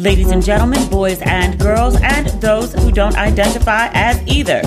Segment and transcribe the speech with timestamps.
[0.00, 4.62] Ladies and gentlemen, boys and girls, and those who don't identify as either.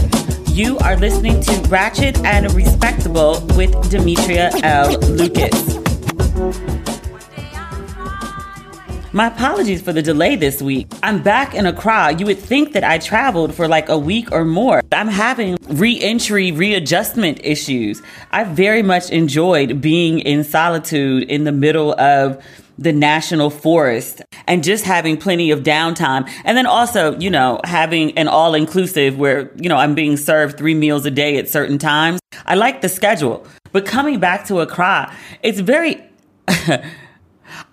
[0.50, 4.96] You are listening to Ratchet and Respectable with Demetria L.
[5.00, 5.80] Lucas.
[9.12, 10.88] My apologies for the delay this week.
[11.02, 12.14] I'm back in Accra.
[12.14, 14.84] You would think that I traveled for like a week or more.
[14.92, 18.04] I'm having re entry, readjustment issues.
[18.30, 22.44] I very much enjoyed being in solitude in the middle of
[22.78, 26.30] the national forest and just having plenty of downtime.
[26.44, 30.58] And then also, you know, having an all inclusive where, you know, I'm being served
[30.58, 32.20] three meals a day at certain times.
[32.46, 33.46] I like the schedule.
[33.72, 36.04] But coming back to Accra, it's very.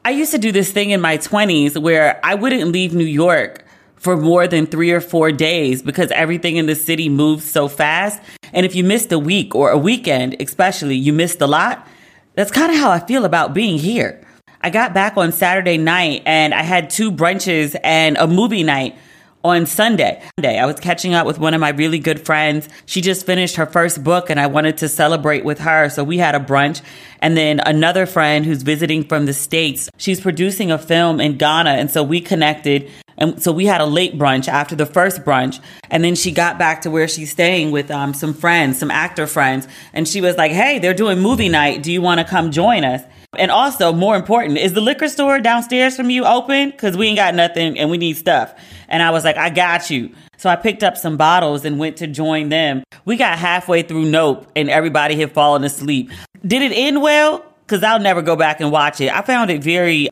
[0.04, 3.64] I used to do this thing in my 20s where I wouldn't leave New York
[3.96, 8.20] for more than three or four days because everything in the city moves so fast.
[8.52, 11.86] And if you missed a week or a weekend, especially, you missed a lot.
[12.34, 14.22] That's kind of how I feel about being here.
[14.62, 18.94] I got back on Saturday night and I had two brunches and a movie night
[19.42, 20.22] on Sunday.
[20.36, 22.68] I was catching up with one of my really good friends.
[22.84, 25.88] She just finished her first book and I wanted to celebrate with her.
[25.88, 26.82] So we had a brunch.
[27.20, 31.70] And then another friend who's visiting from the States, she's producing a film in Ghana.
[31.70, 32.90] And so we connected.
[33.16, 35.58] And so we had a late brunch after the first brunch.
[35.90, 39.26] And then she got back to where she's staying with um, some friends, some actor
[39.26, 39.66] friends.
[39.94, 41.82] And she was like, Hey, they're doing movie night.
[41.82, 43.02] Do you want to come join us?
[43.38, 46.70] And also, more important, is the liquor store downstairs from you open?
[46.70, 48.52] Because we ain't got nothing and we need stuff.
[48.88, 50.12] And I was like, I got you.
[50.36, 52.82] So I picked up some bottles and went to join them.
[53.04, 56.10] We got halfway through Nope and everybody had fallen asleep.
[56.44, 57.44] Did it end well?
[57.64, 59.12] Because I'll never go back and watch it.
[59.12, 60.08] I found it very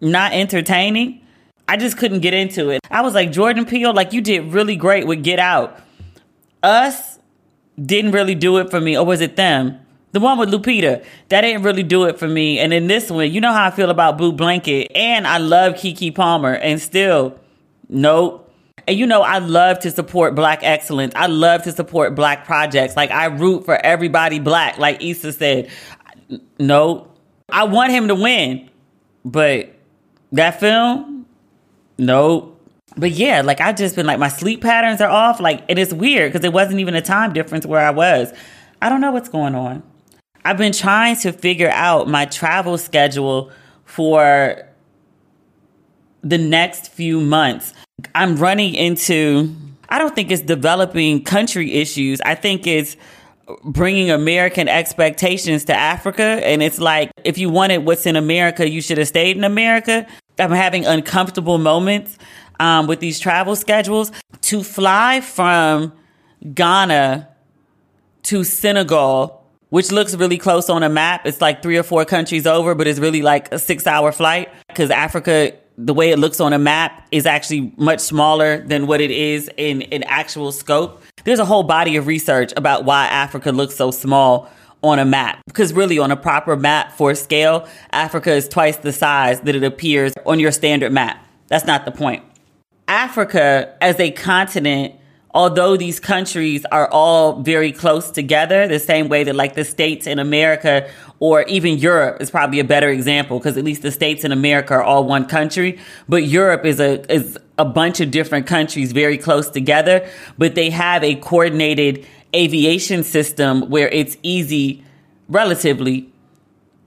[0.00, 1.26] not entertaining.
[1.66, 2.80] I just couldn't get into it.
[2.88, 5.80] I was like, Jordan Peele, like you did really great with Get Out.
[6.62, 7.18] Us
[7.80, 8.96] didn't really do it for me.
[8.96, 9.80] Or was it them?
[10.12, 12.58] The one with Lupita, that didn't really do it for me.
[12.58, 14.90] And in this one, you know how I feel about Blue Blanket.
[14.94, 16.54] And I love Keke Palmer.
[16.54, 17.38] And still,
[17.88, 18.50] nope.
[18.86, 21.12] And you know, I love to support black excellence.
[21.14, 22.96] I love to support black projects.
[22.96, 25.68] Like I root for everybody black, like Issa said.
[26.58, 27.08] No,
[27.50, 28.70] I want him to win.
[29.26, 29.74] But
[30.32, 31.26] that film,
[31.98, 32.54] nope.
[32.96, 35.38] But yeah, like I've just been like my sleep patterns are off.
[35.38, 38.32] Like, and it's weird because it wasn't even a time difference where I was.
[38.80, 39.82] I don't know what's going on.
[40.48, 43.52] I've been trying to figure out my travel schedule
[43.84, 44.66] for
[46.22, 47.74] the next few months.
[48.14, 49.54] I'm running into,
[49.90, 52.22] I don't think it's developing country issues.
[52.22, 52.96] I think it's
[53.62, 56.22] bringing American expectations to Africa.
[56.22, 60.06] And it's like, if you wanted what's in America, you should have stayed in America.
[60.38, 62.16] I'm having uncomfortable moments
[62.58, 64.12] um, with these travel schedules.
[64.40, 65.92] To fly from
[66.54, 67.28] Ghana
[68.22, 69.37] to Senegal
[69.70, 71.26] which looks really close on a map.
[71.26, 74.48] It's like three or four countries over, but it's really like a six hour flight
[74.68, 79.00] because Africa, the way it looks on a map is actually much smaller than what
[79.00, 81.02] it is in, in actual scope.
[81.24, 84.48] There's a whole body of research about why Africa looks so small
[84.82, 88.92] on a map because really on a proper map for scale, Africa is twice the
[88.92, 91.24] size that it appears on your standard map.
[91.48, 92.24] That's not the point.
[92.86, 94.94] Africa as a continent
[95.34, 100.06] although these countries are all very close together, the same way that like the states
[100.06, 100.88] in America
[101.20, 104.74] or even Europe is probably a better example because at least the states in America
[104.74, 105.78] are all one country,
[106.08, 110.08] but Europe is a is a bunch of different countries very close together,
[110.38, 114.84] but they have a coordinated aviation system where it's easy
[115.28, 116.10] relatively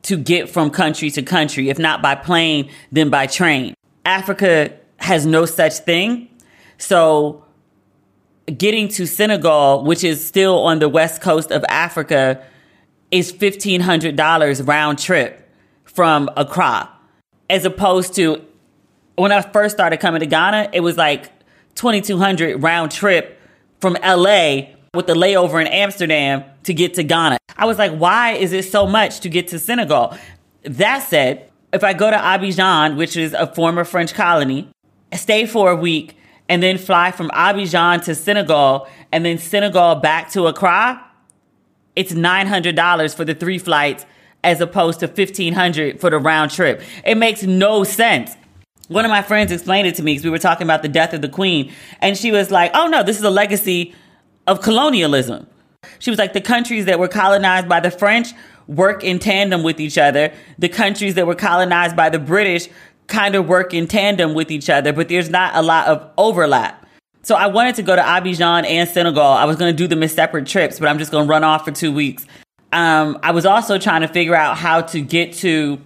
[0.03, 3.75] to get from country to country, if not by plane, then by train.
[4.06, 6.28] Africa has no such thing.
[6.78, 7.44] So
[8.57, 12.44] getting to Senegal, which is still on the west coast of Africa,
[13.12, 15.50] is $1,500 round trip
[15.84, 16.90] from Accra.
[17.50, 18.41] As opposed to
[19.16, 21.31] when I first started coming to Ghana, it was like
[21.75, 23.40] 2200 round trip
[23.79, 24.61] from LA
[24.94, 27.38] with the layover in Amsterdam to get to Ghana.
[27.57, 30.17] I was like, why is it so much to get to Senegal?
[30.63, 34.70] That said, if I go to Abidjan, which is a former French colony,
[35.14, 36.16] stay for a week,
[36.51, 41.01] and then fly from Abidjan to Senegal and then Senegal back to Accra,
[41.95, 44.05] it's $900 for the three flights
[44.43, 46.81] as opposed to 1500 for the round trip.
[47.05, 48.35] It makes no sense.
[48.89, 51.13] One of my friends explained it to me because we were talking about the death
[51.13, 51.71] of the queen
[52.01, 53.95] and she was like, "Oh no, this is a legacy
[54.45, 55.47] of colonialism."
[55.99, 58.33] She was like, "The countries that were colonized by the French
[58.67, 60.33] work in tandem with each other.
[60.59, 62.67] The countries that were colonized by the British
[63.11, 66.87] kind of work in tandem with each other, but there's not a lot of overlap.
[67.23, 69.22] So I wanted to go to Abidjan and Senegal.
[69.22, 71.43] I was going to do them as separate trips, but I'm just going to run
[71.43, 72.25] off for two weeks.
[72.73, 75.79] Um, I was also trying to figure out how to get to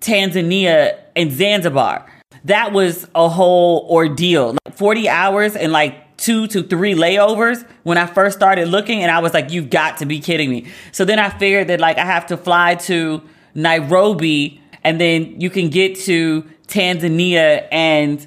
[0.00, 2.06] Tanzania and Zanzibar.
[2.44, 4.56] that was a whole ordeal.
[4.64, 9.02] Like 40 hours and like two to three layovers when I first started looking.
[9.02, 10.66] And I was like, you've got to be kidding me.
[10.92, 13.20] So then I figured that like I have to fly to
[13.54, 18.24] Nairobi and then you can get to Tanzania and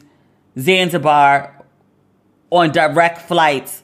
[0.59, 1.55] Zanzibar
[2.49, 3.81] on direct flights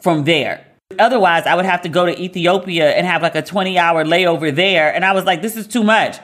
[0.00, 0.66] from there.
[0.98, 4.52] Otherwise, I would have to go to Ethiopia and have like a 20 hour layover
[4.52, 4.92] there.
[4.92, 6.18] And I was like, this is too much.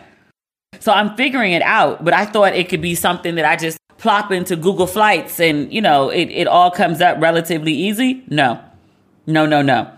[0.80, 3.78] So I'm figuring it out, but I thought it could be something that I just
[3.96, 8.24] plop into Google Flights and, you know, it, it all comes up relatively easy.
[8.28, 8.60] No,
[9.28, 9.88] no, no, no.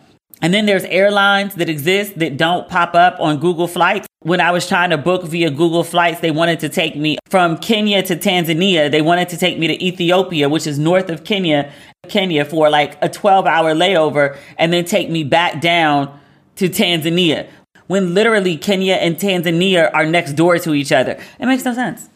[0.43, 4.07] And then there's airlines that exist that don't pop up on Google Flights.
[4.27, 7.59] When I was trying to book via Google Flights, they wanted to take me from
[7.59, 8.91] Kenya to Tanzania.
[8.91, 11.73] They wanted to take me to Ethiopia, which is north of Kenya,
[12.09, 16.19] Kenya for like a 12 hour layover and then take me back down
[16.57, 17.49] to Tanzania
[17.87, 21.17] when literally Kenya and Tanzania are next door to each other.
[21.39, 22.11] It makes no sense.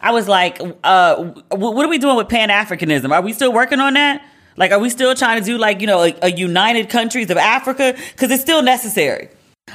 [0.00, 1.22] I was like, uh,
[1.52, 3.12] what are we doing with Pan Africanism?
[3.12, 4.26] Are we still working on that?
[4.56, 7.36] Like, are we still trying to do like, you know, a, a united countries of
[7.36, 7.96] Africa?
[8.10, 9.28] Because it's still necessary.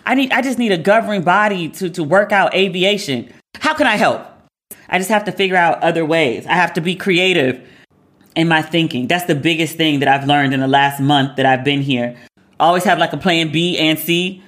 [0.06, 3.32] I need, I just need a governing body to, to work out aviation.
[3.60, 4.26] How can I help?
[4.88, 6.46] I just have to figure out other ways.
[6.48, 7.68] I have to be creative
[8.36, 9.08] in my thinking.
[9.08, 12.18] That's the biggest thing that I've learned in the last month that I've been here.
[12.60, 14.44] Always have like a plan B and C,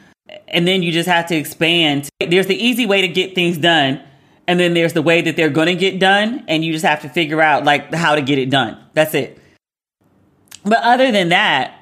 [0.47, 2.09] and then you just have to expand.
[2.19, 4.01] There's the easy way to get things done,
[4.47, 7.01] and then there's the way that they're going to get done, and you just have
[7.01, 8.77] to figure out like how to get it done.
[8.93, 9.37] That's it.
[10.63, 11.79] But other than that,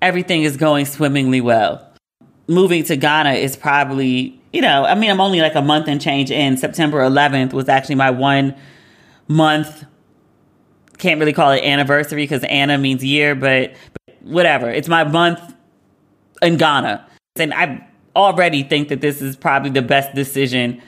[0.00, 1.87] everything is going swimmingly well.
[2.48, 6.00] Moving to Ghana is probably, you know, I mean, I'm only like a month and
[6.00, 6.56] change in.
[6.56, 8.56] September 11th was actually my one
[9.28, 9.84] month,
[10.96, 13.74] can't really call it anniversary because Anna means year, but,
[14.06, 14.70] but whatever.
[14.70, 15.40] It's my month
[16.42, 17.06] in Ghana.
[17.36, 17.86] And I
[18.16, 20.82] already think that this is probably the best decision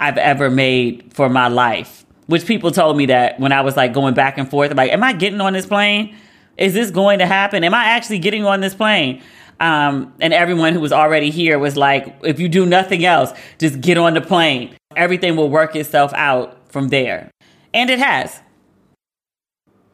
[0.00, 2.04] I've ever made for my life.
[2.26, 4.92] Which people told me that when I was like going back and forth, I'm like,
[4.92, 6.16] am I getting on this plane?
[6.56, 7.64] Is this going to happen?
[7.64, 9.22] Am I actually getting on this plane?
[9.60, 13.80] Um, and everyone who was already here was like, if you do nothing else, just
[13.80, 14.76] get on the plane.
[14.96, 17.30] Everything will work itself out from there.
[17.72, 18.40] And it has.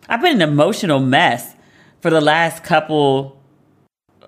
[0.09, 1.55] I've been an emotional mess
[2.01, 3.41] for the last couple,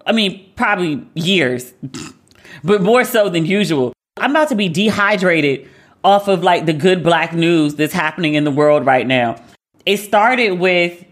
[0.06, 1.72] I mean, probably years,
[2.64, 3.92] but more so than usual.
[4.18, 5.68] I'm about to be dehydrated
[6.04, 9.42] off of like the good black news that's happening in the world right now.
[9.86, 11.04] It started with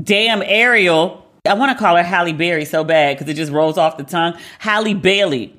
[0.00, 1.21] damn Ariel.
[1.44, 4.04] I want to call her Halle Berry so bad because it just rolls off the
[4.04, 4.34] tongue.
[4.60, 5.52] Halle Bailey,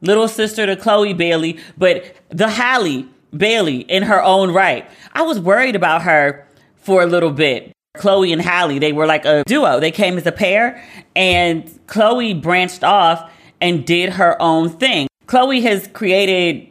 [0.00, 3.06] little sister to Chloe Bailey, but the Halle
[3.36, 4.88] Bailey in her own right.
[5.12, 6.46] I was worried about her
[6.76, 7.72] for a little bit.
[7.98, 9.78] Chloe and Halle, they were like a duo.
[9.78, 10.82] They came as a pair,
[11.14, 13.30] and Chloe branched off
[13.60, 15.06] and did her own thing.
[15.26, 16.66] Chloe has created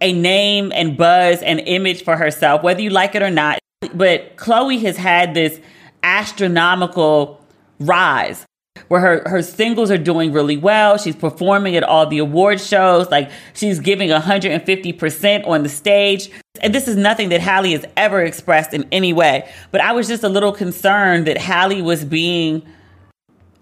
[0.00, 3.60] a name and buzz and image for herself, whether you like it or not.
[3.94, 5.60] But Chloe has had this
[6.02, 7.40] astronomical
[7.78, 8.46] rise
[8.88, 10.98] where her, her singles are doing really well.
[10.98, 13.10] She's performing at all the award shows.
[13.10, 16.30] Like she's giving 150% on the stage.
[16.60, 19.48] And this is nothing that Halle has ever expressed in any way.
[19.70, 22.62] But I was just a little concerned that Halle was being,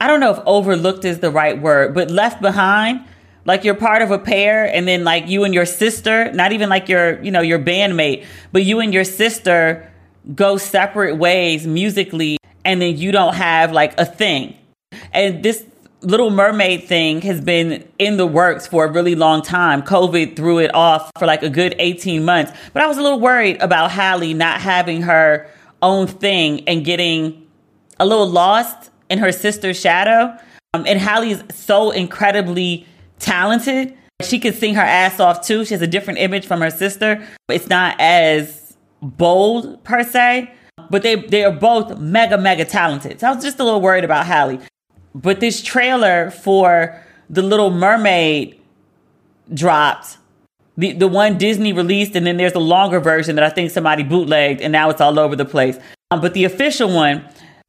[0.00, 3.04] I don't know if overlooked is the right word, but left behind.
[3.46, 6.70] Like you're part of a pair and then like you and your sister, not even
[6.70, 9.90] like your, you know, your bandmate, but you and your sister
[10.34, 14.56] go separate ways musically and then you don't have like a thing.
[15.12, 15.64] And this
[16.04, 19.82] Little Mermaid thing has been in the works for a really long time.
[19.82, 22.52] COVID threw it off for like a good 18 months.
[22.74, 25.48] But I was a little worried about Halle not having her
[25.80, 27.46] own thing and getting
[27.98, 30.36] a little lost in her sister's shadow.
[30.74, 32.86] Um, and Halle's so incredibly
[33.18, 33.96] talented.
[34.22, 35.64] She could sing her ass off too.
[35.64, 37.26] She has a different image from her sister.
[37.48, 40.52] It's not as bold per se,
[40.90, 43.20] but they they are both mega mega talented.
[43.20, 44.60] So I was just a little worried about Halle.
[45.14, 47.00] But this trailer for
[47.30, 48.60] The Little Mermaid
[49.52, 50.18] dropped.
[50.76, 54.02] The the one Disney released, and then there's a longer version that I think somebody
[54.02, 55.78] bootlegged, and now it's all over the place.
[56.10, 57.24] Um, but the official one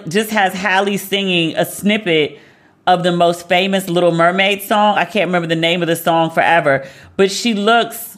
[0.08, 2.40] just has Halle singing a snippet
[2.88, 4.98] of the most famous Little Mermaid song.
[4.98, 8.18] I can't remember the name of the song forever, but she looks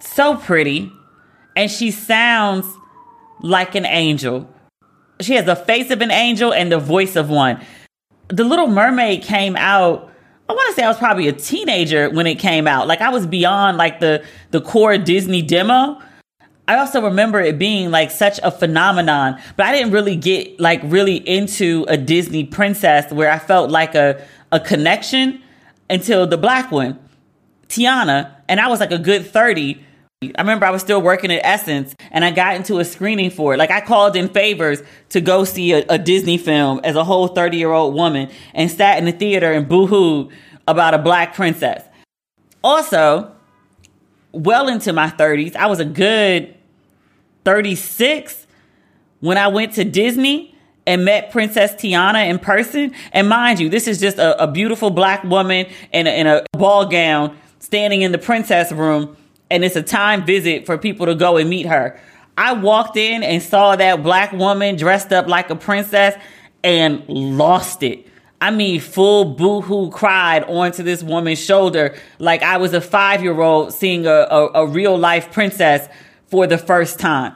[0.00, 0.92] so pretty
[1.56, 2.66] and she sounds
[3.40, 4.48] like an angel.
[5.20, 7.60] She has the face of an angel and the voice of one.
[8.28, 10.10] The Little Mermaid came out.
[10.48, 12.86] I want to say I was probably a teenager when it came out.
[12.86, 16.00] Like I was beyond like the the core Disney demo.
[16.66, 20.80] I also remember it being like such a phenomenon, but I didn't really get like
[20.84, 25.42] really into a Disney princess where I felt like a a connection
[25.90, 26.98] until the black one,
[27.68, 29.84] Tiana, and I was like a good 30
[30.20, 33.54] I remember I was still working at Essence and I got into a screening for
[33.54, 33.56] it.
[33.56, 37.28] Like I called in favors to go see a, a Disney film as a whole
[37.28, 40.32] 30 year old woman and sat in the theater and boohooed
[40.66, 41.84] about a black princess.
[42.64, 43.32] Also,
[44.32, 46.52] well into my 30s, I was a good
[47.44, 48.48] 36
[49.20, 50.52] when I went to Disney
[50.84, 52.92] and met Princess Tiana in person.
[53.12, 56.44] And mind you, this is just a, a beautiful black woman in a, in a
[56.54, 59.16] ball gown standing in the princess room
[59.50, 62.00] and it's a time visit for people to go and meet her.
[62.36, 66.14] I walked in and saw that black woman dressed up like a princess
[66.62, 68.06] and lost it.
[68.40, 73.40] I mean, full boohoo cried onto this woman's shoulder like I was a five year
[73.40, 75.88] old seeing a, a, a real life princess
[76.26, 77.34] for the first time.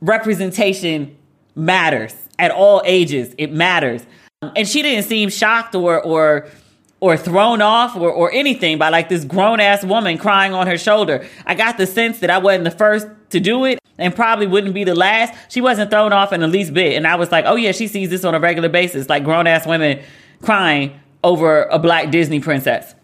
[0.00, 1.16] Representation
[1.54, 3.34] matters at all ages.
[3.36, 4.06] It matters.
[4.40, 6.48] And she didn't seem shocked or, or
[7.02, 10.78] or thrown off or, or anything by like this grown ass woman crying on her
[10.78, 11.26] shoulder.
[11.44, 14.72] I got the sense that I wasn't the first to do it and probably wouldn't
[14.72, 15.34] be the last.
[15.50, 16.96] She wasn't thrown off in the least bit.
[16.96, 19.48] And I was like, oh yeah, she sees this on a regular basis, like grown
[19.48, 20.00] ass women
[20.42, 20.92] crying
[21.24, 22.94] over a black Disney princess.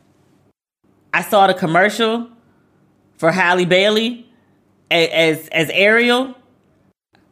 [1.13, 2.29] I saw the commercial
[3.17, 4.31] for Halle Bailey
[4.93, 6.37] as, as Ariel.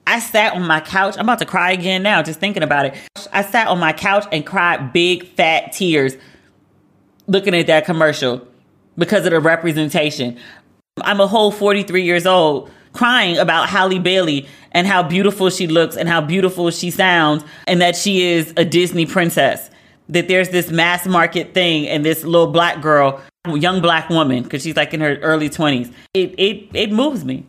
[0.05, 1.15] I sat on my couch.
[1.17, 2.95] I'm about to cry again now, just thinking about it.
[3.33, 6.17] I sat on my couch and cried big fat tears
[7.27, 8.47] looking at that commercial
[8.97, 10.39] because of the representation.
[11.03, 15.97] I'm a whole 43 years old crying about Halle Bailey and how beautiful she looks
[15.97, 19.71] and how beautiful she sounds and that she is a Disney princess.
[20.09, 24.63] That there's this mass market thing and this little black girl, young black woman, because
[24.63, 25.93] she's like in her early 20s.
[26.15, 27.45] It, it, it moves me.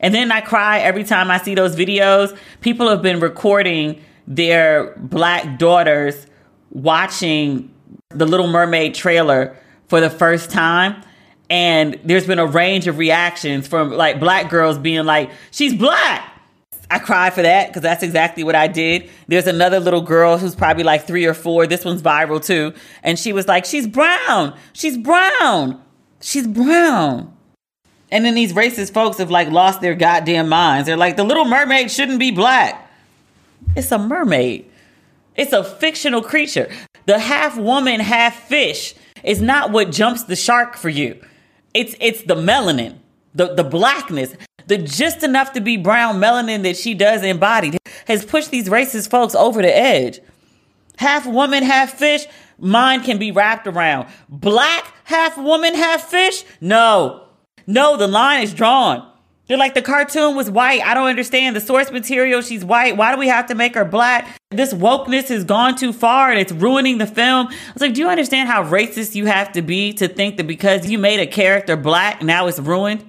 [0.00, 2.36] And then I cry every time I see those videos.
[2.60, 6.26] People have been recording their black daughters
[6.70, 7.70] watching
[8.18, 9.56] the Little Mermaid trailer
[9.88, 11.02] for the first time.
[11.48, 16.32] And there's been a range of reactions from like black girls being like, she's black.
[16.90, 19.10] I cried for that because that's exactly what I did.
[19.26, 21.66] There's another little girl who's probably like three or four.
[21.66, 22.72] This one's viral too.
[23.02, 24.56] And she was like, she's brown.
[24.72, 25.82] She's brown.
[26.20, 27.32] She's brown.
[28.10, 30.86] And then these racist folks have like lost their goddamn minds.
[30.86, 32.88] They're like, the little mermaid shouldn't be black.
[33.74, 34.70] It's a mermaid.
[35.34, 36.70] It's a fictional creature.
[37.06, 41.20] The half woman, half fish is not what jumps the shark for you.
[41.72, 42.98] It's it's the melanin,
[43.34, 44.34] the, the blackness,
[44.66, 49.10] the just enough to be brown melanin that she does embody has pushed these racist
[49.10, 50.20] folks over the edge.
[50.98, 52.26] Half woman, half fish,
[52.58, 54.08] mind can be wrapped around.
[54.28, 56.44] Black, half woman, half fish?
[56.60, 57.28] No.
[57.66, 59.12] No, the line is drawn.
[59.46, 60.82] They're like, the cartoon was white.
[60.82, 61.54] I don't understand.
[61.54, 62.96] The source material, she's white.
[62.96, 64.36] Why do we have to make her black?
[64.50, 67.46] This wokeness has gone too far and it's ruining the film.
[67.46, 70.48] I was like, do you understand how racist you have to be to think that
[70.48, 73.08] because you made a character black, now it's ruined?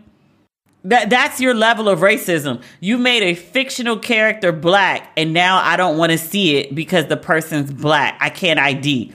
[0.83, 2.61] That, that's your level of racism.
[2.81, 7.07] You made a fictional character black and now I don't want to see it because
[7.07, 8.15] the person's black.
[8.21, 9.11] I can't ID.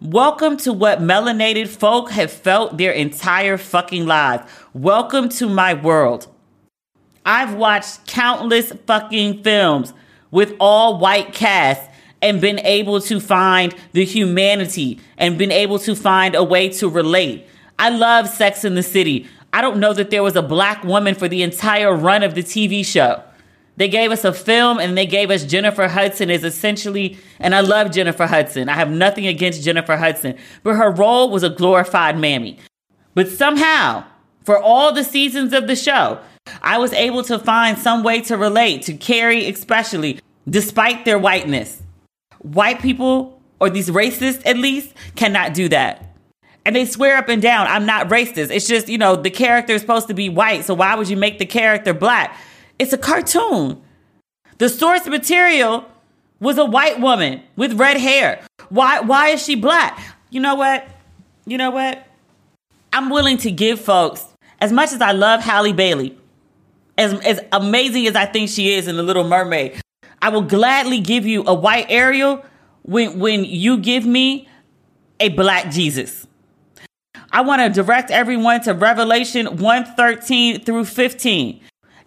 [0.00, 4.48] Welcome to what melanated folk have felt their entire fucking lives.
[4.72, 6.28] Welcome to my world.
[7.26, 9.92] I've watched countless fucking films
[10.30, 11.88] with all white casts
[12.22, 16.88] and been able to find the humanity and been able to find a way to
[16.88, 17.46] relate.
[17.78, 19.26] I love Sex in the City.
[19.52, 22.42] I don't know that there was a black woman for the entire run of the
[22.42, 23.22] TV show.
[23.76, 27.60] They gave us a film and they gave us Jennifer Hudson as essentially, and I
[27.60, 28.68] love Jennifer Hudson.
[28.68, 32.58] I have nothing against Jennifer Hudson, but her role was a glorified mammy.
[33.14, 34.04] But somehow,
[34.44, 36.20] for all the seasons of the show,
[36.62, 41.82] I was able to find some way to relate to Carrie, especially despite their whiteness.
[42.38, 46.14] White people, or these racists at least, cannot do that.
[46.64, 48.50] And they swear up and down, I'm not racist.
[48.50, 51.16] It's just, you know, the character is supposed to be white, so why would you
[51.16, 52.36] make the character black?
[52.78, 53.80] It's a cartoon.
[54.58, 55.84] The source material
[56.40, 58.40] was a white woman with red hair.
[58.68, 59.98] Why why is she black?
[60.30, 60.86] You know what?
[61.46, 62.06] You know what?
[62.92, 64.24] I'm willing to give folks
[64.60, 66.18] as much as I love Halle Bailey,
[66.98, 69.80] as, as amazing as I think she is in The Little Mermaid,
[70.20, 72.44] I will gladly give you a white Ariel
[72.82, 74.48] when, when you give me
[75.20, 76.26] a black Jesus.
[77.30, 81.60] I want to direct everyone to Revelation 113 through 15.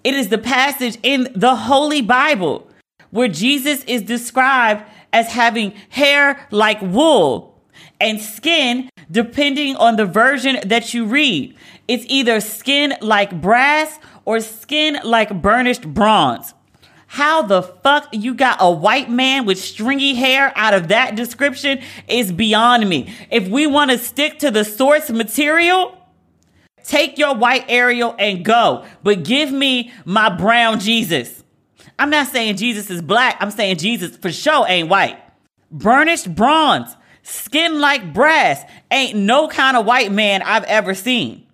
[0.03, 2.67] It is the passage in the Holy Bible
[3.11, 7.59] where Jesus is described as having hair like wool
[7.99, 11.55] and skin, depending on the version that you read.
[11.87, 16.53] It's either skin like brass or skin like burnished bronze.
[17.07, 21.81] How the fuck you got a white man with stringy hair out of that description
[22.07, 23.11] is beyond me.
[23.31, 25.95] If we want to stick to the source material,
[26.83, 31.43] Take your white Ariel and go, but give me my brown Jesus.
[31.99, 33.37] I'm not saying Jesus is black.
[33.39, 35.19] I'm saying Jesus for sure ain't white.
[35.69, 41.45] Burnished bronze, skin like brass, ain't no kind of white man I've ever seen.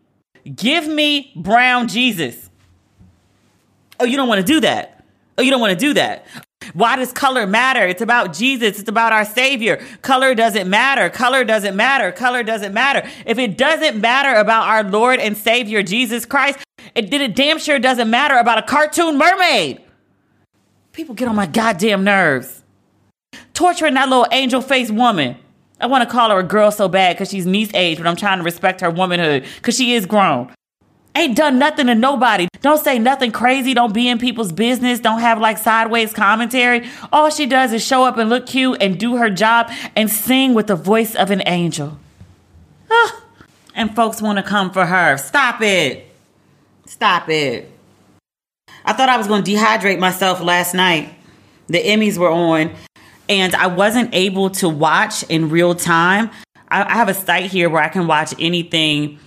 [0.56, 2.45] Give me brown Jesus.
[4.00, 5.04] Oh, you don't want to do that.
[5.38, 6.26] Oh, you don't want to do that.
[6.74, 7.86] Why does color matter?
[7.86, 8.80] It's about Jesus.
[8.80, 9.84] It's about our Savior.
[10.02, 11.10] Color doesn't matter.
[11.10, 12.12] Color doesn't matter.
[12.12, 13.08] Color doesn't matter.
[13.26, 16.60] If it doesn't matter about our Lord and Savior Jesus Christ,
[16.96, 19.82] it, it damn sure doesn't matter about a cartoon mermaid.
[20.94, 22.64] People get on my goddamn nerves.
[23.54, 25.38] Torturing that little angel faced woman.
[25.80, 28.16] I want to call her a girl so bad because she's niece age, but I'm
[28.16, 30.55] trying to respect her womanhood because she is grown.
[31.16, 32.48] Ain't done nothing to nobody.
[32.62, 33.74] Don't say nothing crazy.
[33.74, 35.00] Don't be in people's business.
[35.00, 36.90] Don't have like sideways commentary.
[37.14, 40.54] All she does is show up and look cute and do her job and sing
[40.54, 41.98] with the voice of an angel.
[42.92, 43.22] Ah,
[43.74, 45.16] and folks want to come for her.
[45.18, 46.06] Stop it.
[46.86, 47.72] Stop it.
[48.84, 51.14] I thought I was going to dehydrate myself last night.
[51.68, 52.72] The Emmys were on
[53.30, 56.30] and I wasn't able to watch in real time.
[56.70, 59.20] I, I have a site here where I can watch anything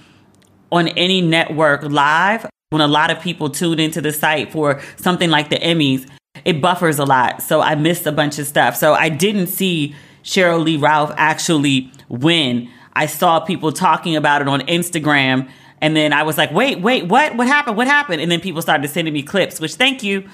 [0.70, 2.46] on any network live.
[2.70, 6.06] When a lot of people tune into the site for something like the Emmys,
[6.44, 7.42] it buffers a lot.
[7.42, 8.76] So I missed a bunch of stuff.
[8.76, 12.68] So I didn't see Sheryl Lee Ralph actually win.
[12.92, 15.48] I saw people talking about it on Instagram.
[15.80, 17.37] And then I was like, wait, wait, what?
[17.37, 17.76] What happened?
[17.76, 18.20] What happened?
[18.20, 20.28] And then people started sending me clips, which thank you.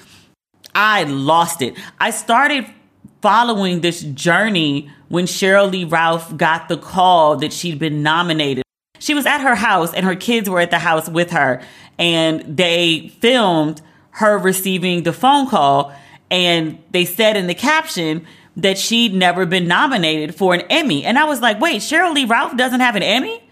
[0.74, 1.78] I lost it.
[2.00, 2.66] I started
[3.22, 8.63] following this journey when Sheryl Lee Ralph got the call that she'd been nominated.
[9.04, 11.60] She was at her house and her kids were at the house with her
[11.98, 13.82] and they filmed
[14.12, 15.94] her receiving the phone call
[16.30, 18.24] and they said in the caption
[18.56, 21.04] that she'd never been nominated for an Emmy.
[21.04, 23.42] And I was like, wait, Sheryl Lee Ralph doesn't have an Emmy?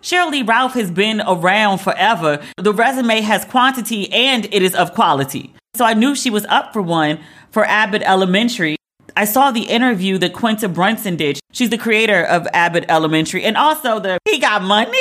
[0.00, 2.42] Sheryl Lee Ralph has been around forever.
[2.56, 5.52] The resume has quantity and it is of quality.
[5.74, 8.76] So I knew she was up for one for Abbott Elementary.
[9.16, 11.38] I saw the interview that Quinta Brunson did.
[11.52, 14.98] She's the creator of Abbott Elementary and also the He Got Money.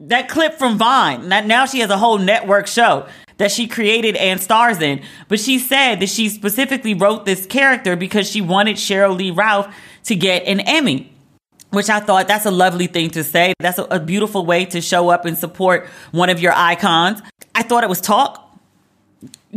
[0.00, 1.28] That clip from Vine.
[1.28, 3.06] Now she has a whole network show
[3.38, 5.02] that she created and stars in.
[5.28, 9.74] But she said that she specifically wrote this character because she wanted Sheryl Lee Ralph
[10.04, 11.10] to get an Emmy.
[11.70, 13.52] Which I thought that's a lovely thing to say.
[13.58, 17.20] That's a, a beautiful way to show up and support one of your icons.
[17.54, 18.43] I thought it was talk.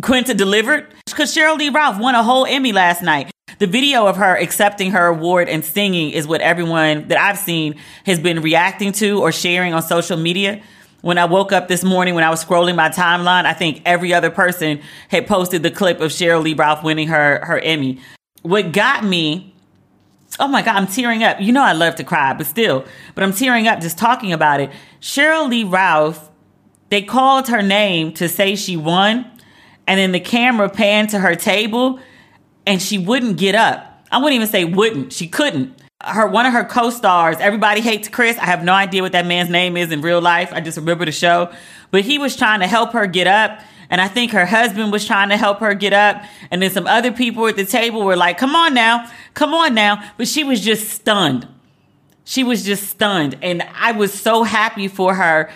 [0.02, 3.32] Quinta delivered because Sheryl Lee Ralph won a whole Emmy last night.
[3.60, 7.76] The video of her accepting her award and singing is what everyone that I've seen
[8.06, 10.62] has been reacting to or sharing on social media.
[11.02, 14.14] When I woke up this morning, when I was scrolling my timeline, I think every
[14.14, 18.00] other person had posted the clip of Sheryl Lee Ralph winning her, her Emmy.
[18.44, 19.56] What got me,
[20.40, 21.42] oh my God, I'm tearing up.
[21.42, 24.60] You know, I love to cry, but still, but I'm tearing up just talking about
[24.60, 24.70] it.
[25.02, 26.30] Sheryl Lee Ralph,
[26.90, 29.32] they called her name to say she won
[29.88, 32.00] and then the camera panned to her table
[32.66, 34.06] and she wouldn't get up.
[34.12, 35.14] I wouldn't even say wouldn't.
[35.14, 35.74] She couldn't.
[36.04, 38.38] Her one of her co-stars, everybody hates Chris.
[38.38, 40.52] I have no idea what that man's name is in real life.
[40.54, 41.52] I just remember the show.
[41.90, 43.60] But he was trying to help her get up.
[43.90, 46.22] And I think her husband was trying to help her get up.
[46.52, 49.74] And then some other people at the table were like, come on now, come on
[49.74, 50.04] now.
[50.18, 51.48] But she was just stunned.
[52.26, 53.38] She was just stunned.
[53.42, 55.50] And I was so happy for her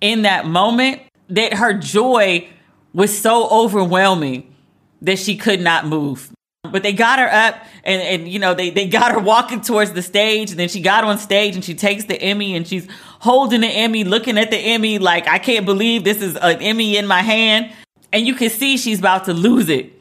[0.00, 2.48] in that moment that her joy
[2.92, 4.54] was so overwhelming
[5.00, 6.30] that she could not move.
[6.70, 9.92] But they got her up and, and you know, they, they got her walking towards
[9.92, 12.86] the stage and then she got on stage and she takes the Emmy and she's
[13.18, 16.96] holding the Emmy, looking at the Emmy like, I can't believe this is an Emmy
[16.96, 17.72] in my hand.
[18.12, 19.92] And you can see she's about to lose it.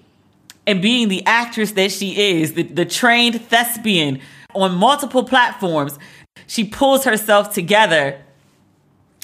[0.68, 4.22] And being the actress that she is, the, the trained thespian
[4.54, 5.98] on multiple platforms,
[6.46, 8.22] she pulls herself together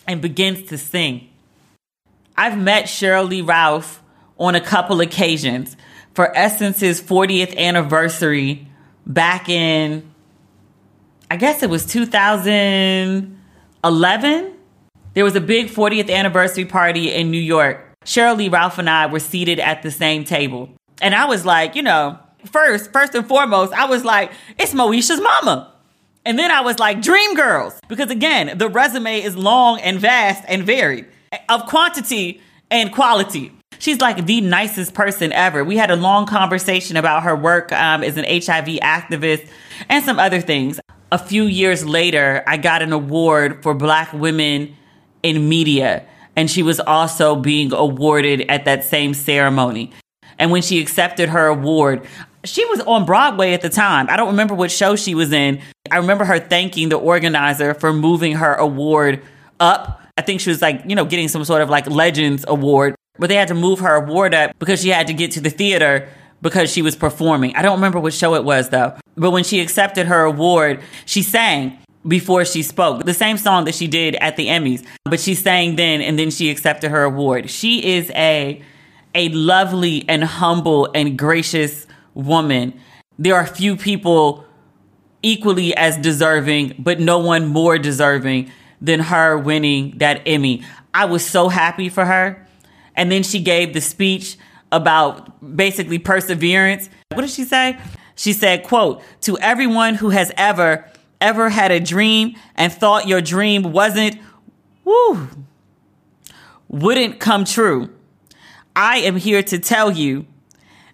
[0.07, 1.26] and begins to sing.
[2.37, 4.01] I've met Sheryl Lee Ralph
[4.37, 5.75] on a couple occasions
[6.13, 8.67] for Essence's 40th anniversary
[9.07, 10.07] back in,
[11.31, 14.53] I guess it was 2011.
[15.15, 17.83] There was a big 40th anniversary party in New York.
[18.05, 20.69] Sheryl Lee Ralph and I were seated at the same table.
[21.01, 25.19] And I was like, you know, first, first and foremost, I was like, it's Moesha's
[25.19, 25.73] mama.
[26.23, 27.79] And then I was like, Dreamgirls.
[27.87, 31.07] Because again, the resume is long and vast and varied
[31.49, 33.51] of quantity and quality.
[33.79, 35.63] She's like the nicest person ever.
[35.63, 39.47] We had a long conversation about her work um, as an HIV activist
[39.89, 40.79] and some other things.
[41.11, 44.75] A few years later, I got an award for Black women
[45.23, 49.91] in media, and she was also being awarded at that same ceremony.
[50.39, 52.05] And when she accepted her award,
[52.43, 54.07] she was on Broadway at the time.
[54.09, 55.61] I don't remember what show she was in.
[55.91, 59.21] I remember her thanking the organizer for moving her award
[59.59, 60.01] up.
[60.17, 63.27] I think she was like, you know, getting some sort of like Legends Award, but
[63.27, 66.09] they had to move her award up because she had to get to the theater
[66.41, 67.55] because she was performing.
[67.55, 68.93] I don't remember what show it was though.
[69.15, 71.77] But when she accepted her award, she sang
[72.07, 73.05] before she spoke.
[73.05, 76.31] The same song that she did at the Emmys, but she sang then and then
[76.31, 77.49] she accepted her award.
[77.49, 78.61] She is a
[79.15, 82.79] a lovely and humble and gracious woman.
[83.17, 84.45] There are few people
[85.23, 90.63] equally as deserving, but no one more deserving than her winning that Emmy.
[90.93, 92.45] I was so happy for her.
[92.95, 94.37] And then she gave the speech
[94.71, 96.89] about basically perseverance.
[97.13, 97.77] What did she say?
[98.15, 100.89] She said, quote, to everyone who has ever,
[101.21, 104.17] ever had a dream and thought your dream wasn't,
[104.83, 105.29] woo,
[106.67, 107.93] wouldn't come true.
[108.75, 110.25] I am here to tell you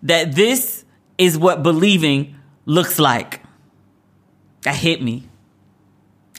[0.03, 0.83] that this
[1.17, 3.41] is what believing looks like.
[4.63, 5.29] That hit me.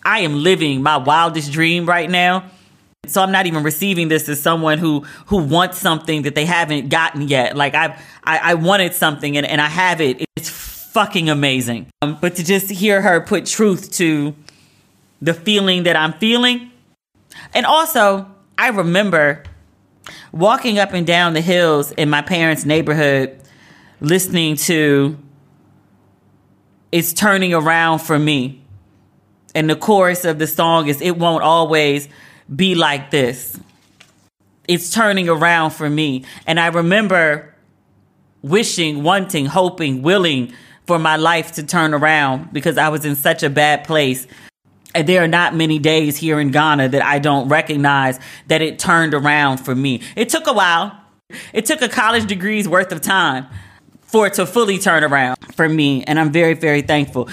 [0.04, 2.44] I am living my wildest dream right now.
[3.06, 6.88] So I'm not even receiving this as someone who who wants something that they haven't
[6.88, 7.56] gotten yet.
[7.56, 7.92] Like I've,
[8.24, 10.24] I I wanted something and, and I have it.
[10.36, 11.88] It's fucking amazing.
[12.02, 14.34] Um, but to just hear her put truth to
[15.20, 16.70] the feeling that I'm feeling.
[17.52, 19.42] And also, I remember
[20.32, 23.38] walking up and down the hills in my parents' neighborhood
[24.00, 25.18] listening to
[26.92, 28.63] It's Turning Around for Me.
[29.54, 32.08] And the chorus of the song is It Won't Always
[32.54, 33.58] Be Like This.
[34.66, 36.24] It's turning around for me.
[36.46, 37.54] And I remember
[38.42, 40.52] wishing, wanting, hoping, willing
[40.86, 44.26] for my life to turn around because I was in such a bad place.
[44.94, 48.78] And there are not many days here in Ghana that I don't recognize that it
[48.78, 50.02] turned around for me.
[50.16, 50.96] It took a while.
[51.52, 53.46] It took a college degree's worth of time
[54.02, 56.04] for it to fully turn around for me.
[56.04, 57.28] And I'm very, very thankful.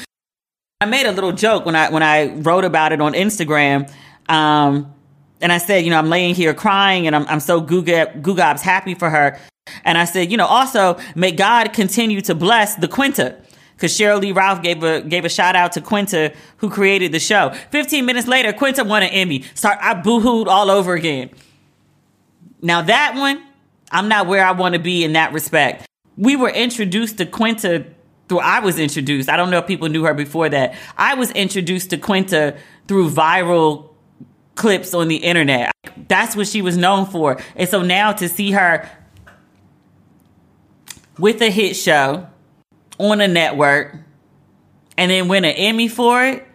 [0.81, 3.93] I made a little joke when I when I wrote about it on Instagram.
[4.27, 4.91] Um,
[5.39, 9.09] and I said, you know, I'm laying here crying and I'm, I'm so happy for
[9.09, 9.39] her.
[9.83, 13.37] And I said, you know, also may God continue to bless the Quinta.
[13.77, 17.19] Cause Sheryl Lee Ralph gave a gave a shout out to Quinta who created the
[17.19, 17.51] show.
[17.71, 19.43] 15 minutes later, Quinta won an Emmy.
[19.53, 21.29] Start I boohooed all over again.
[22.61, 23.43] Now that one,
[23.91, 25.87] I'm not where I want to be in that respect.
[26.17, 27.85] We were introduced to Quinta
[28.31, 29.27] through I was introduced.
[29.27, 30.73] I don't know if people knew her before that.
[30.97, 32.55] I was introduced to Quinta
[32.87, 33.89] through viral
[34.55, 35.73] clips on the internet.
[36.07, 37.41] That's what she was known for.
[37.57, 38.89] And so now to see her
[41.19, 42.25] with a hit show
[42.97, 43.97] on a network
[44.97, 46.47] and then win an Emmy for it,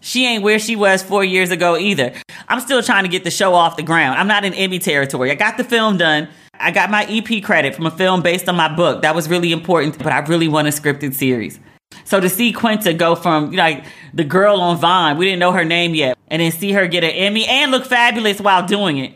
[0.00, 2.14] she ain't where she was four years ago either.
[2.48, 4.18] I'm still trying to get the show off the ground.
[4.18, 5.30] I'm not in Emmy territory.
[5.30, 6.30] I got the film done.
[6.60, 9.02] I got my EP credit from a film based on my book.
[9.02, 11.58] That was really important, but I really want a scripted series.
[12.04, 15.64] So to see Quinta go from like the girl on Vine, we didn't know her
[15.64, 19.14] name yet, and then see her get an Emmy and look fabulous while doing it.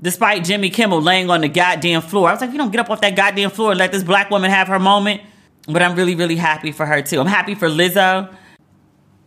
[0.00, 2.28] Despite Jimmy Kimmel laying on the goddamn floor.
[2.28, 4.30] I was like, you don't get up off that goddamn floor and let this black
[4.30, 5.22] woman have her moment.
[5.68, 7.20] But I'm really, really happy for her too.
[7.20, 8.32] I'm happy for Lizzo.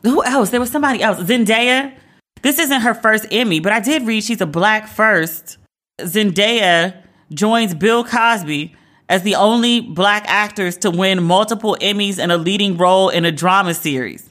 [0.04, 0.52] Who else?
[0.52, 1.20] There was somebody else.
[1.20, 1.94] Zendaya.
[2.42, 5.58] This isn't her first Emmy, but I did read she's a black first.
[6.00, 8.76] Zendaya joins Bill Cosby
[9.08, 13.32] as the only black actors to win multiple Emmys and a leading role in a
[13.32, 14.30] drama series.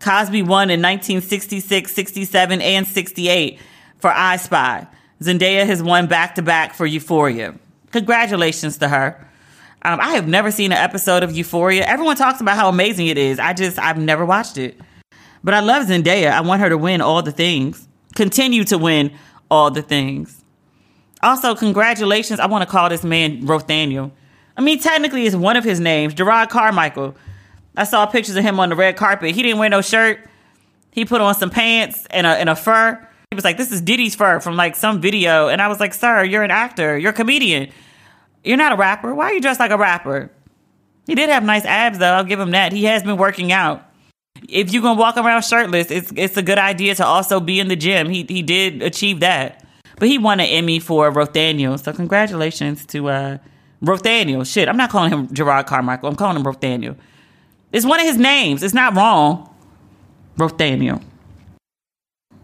[0.00, 3.58] Cosby won in 1966, 67, and 68
[3.98, 4.86] for I Spy.
[5.22, 7.54] Zendaya has won back to back for Euphoria.
[7.92, 9.28] Congratulations to her.
[9.84, 11.84] Um, I have never seen an episode of Euphoria.
[11.84, 13.38] Everyone talks about how amazing it is.
[13.38, 14.80] I just, I've never watched it.
[15.44, 16.30] But I love Zendaya.
[16.30, 19.12] I want her to win all the things, continue to win
[19.50, 20.41] all the things.
[21.22, 22.40] Also, congratulations.
[22.40, 24.10] I want to call this man Rothaniel.
[24.56, 27.14] I mean, technically, it's one of his names, Jerrod Carmichael.
[27.76, 29.34] I saw pictures of him on the red carpet.
[29.34, 30.20] He didn't wear no shirt.
[30.90, 33.08] He put on some pants and a, and a fur.
[33.30, 35.48] He was like, This is Diddy's fur from like some video.
[35.48, 36.98] And I was like, Sir, you're an actor.
[36.98, 37.70] You're a comedian.
[38.44, 39.14] You're not a rapper.
[39.14, 40.30] Why are you dressed like a rapper?
[41.06, 42.12] He did have nice abs, though.
[42.12, 42.72] I'll give him that.
[42.72, 43.88] He has been working out.
[44.48, 47.68] If you're gonna walk around shirtless, it's it's a good idea to also be in
[47.68, 48.08] the gym.
[48.08, 49.61] He he did achieve that.
[50.02, 51.78] But he won an Emmy for Rothaniel.
[51.78, 53.38] So congratulations to uh,
[53.84, 54.44] Rothaniel.
[54.44, 56.08] Shit, I'm not calling him Jerrod Carmichael.
[56.08, 56.96] I'm calling him Rothaniel.
[57.70, 58.64] It's one of his names.
[58.64, 59.48] It's not wrong.
[60.36, 61.00] Rothaniel.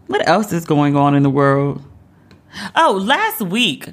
[0.07, 1.83] What else is going on in the world?
[2.77, 3.89] Oh, last week,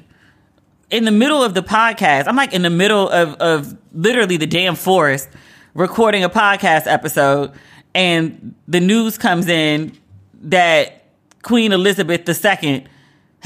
[0.89, 4.47] in the middle of the podcast, I'm like in the middle of, of literally the
[4.47, 5.27] damn forest
[5.73, 7.51] recording a podcast episode,
[7.93, 9.91] and the news comes in
[10.35, 11.03] that
[11.41, 12.87] Queen Elizabeth II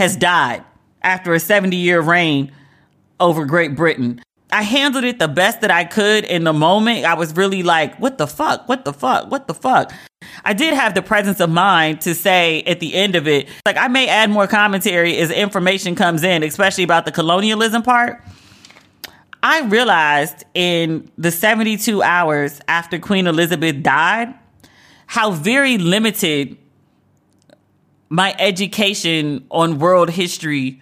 [0.01, 0.63] has died
[1.03, 2.51] after a 70 year reign
[3.19, 4.19] over Great Britain.
[4.51, 7.05] I handled it the best that I could in the moment.
[7.05, 8.67] I was really like, what the fuck?
[8.67, 9.29] What the fuck?
[9.29, 9.93] What the fuck?
[10.43, 13.77] I did have the presence of mind to say at the end of it, like
[13.77, 18.23] I may add more commentary as information comes in, especially about the colonialism part.
[19.43, 24.33] I realized in the 72 hours after Queen Elizabeth died
[25.05, 26.57] how very limited
[28.11, 30.81] my education on world history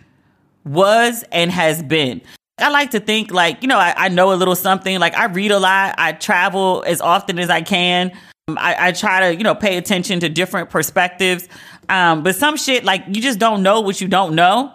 [0.65, 2.21] was and has been.
[2.57, 4.99] I like to think like, you know, I, I, know a little something.
[4.99, 5.93] Like I read a lot.
[5.99, 8.11] I travel as often as I can.
[8.49, 11.47] I, I try to, you know, pay attention to different perspectives.
[11.87, 14.73] Um, but some shit, like you just don't know what you don't know.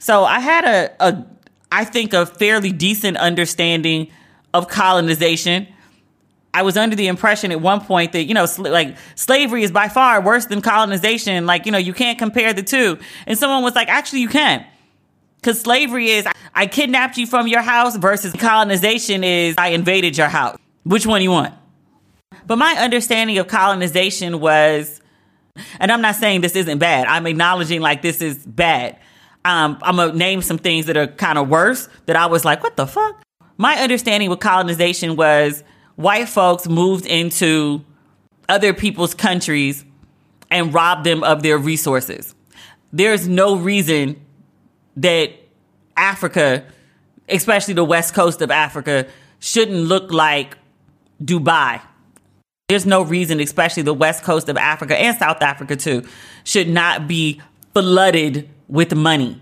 [0.00, 1.24] So I had a, a
[1.70, 4.10] I think a fairly decent understanding
[4.52, 5.68] of colonization.
[6.56, 9.70] I was under the impression at one point that, you know, sl- like slavery is
[9.70, 11.44] by far worse than colonization.
[11.44, 12.98] Like, you know, you can't compare the two.
[13.26, 14.64] And someone was like, actually, you can.
[15.36, 20.28] Because slavery is I kidnapped you from your house versus colonization is I invaded your
[20.28, 20.56] house.
[20.84, 21.52] Which one you want?
[22.46, 25.02] But my understanding of colonization was,
[25.78, 27.06] and I'm not saying this isn't bad.
[27.06, 28.98] I'm acknowledging like this is bad.
[29.44, 32.62] Um, I'm gonna name some things that are kind of worse that I was like,
[32.62, 33.22] what the fuck?
[33.58, 35.62] My understanding with colonization was
[35.96, 37.84] white folks moved into
[38.48, 39.84] other people's countries
[40.50, 42.34] and robbed them of their resources.
[42.92, 44.24] There's no reason
[44.96, 45.32] that
[45.96, 46.64] Africa,
[47.28, 49.06] especially the west coast of Africa,
[49.40, 50.56] shouldn't look like
[51.22, 51.80] Dubai.
[52.68, 56.04] There's no reason, especially the west coast of Africa and South Africa too,
[56.44, 57.40] should not be
[57.74, 59.40] flooded with money.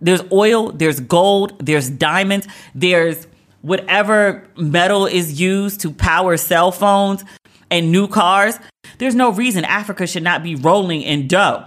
[0.00, 3.26] There's oil, there's gold, there's diamonds, there's
[3.62, 7.24] whatever metal is used to power cell phones
[7.70, 8.58] and new cars.
[8.98, 11.64] There's no reason Africa should not be rolling in dough.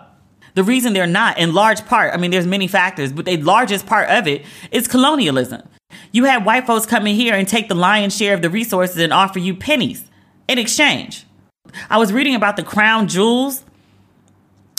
[0.54, 3.86] The reason they're not, in large part, I mean, there's many factors, but the largest
[3.86, 5.62] part of it is colonialism.
[6.12, 8.98] You had white folks come in here and take the lion's share of the resources
[8.98, 10.10] and offer you pennies
[10.48, 11.26] in exchange.
[11.90, 13.64] I was reading about the crown jewels.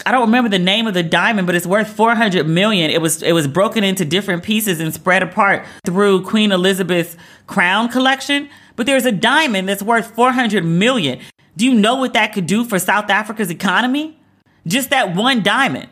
[0.05, 2.91] I don't remember the name of the diamond, but it's worth 400 million.
[2.91, 7.89] It was it was broken into different pieces and spread apart through Queen Elizabeth's crown
[7.89, 8.49] collection.
[8.75, 11.21] But there's a diamond that's worth 400 million.
[11.57, 14.19] Do you know what that could do for South Africa's economy?
[14.67, 15.89] Just that one diamond.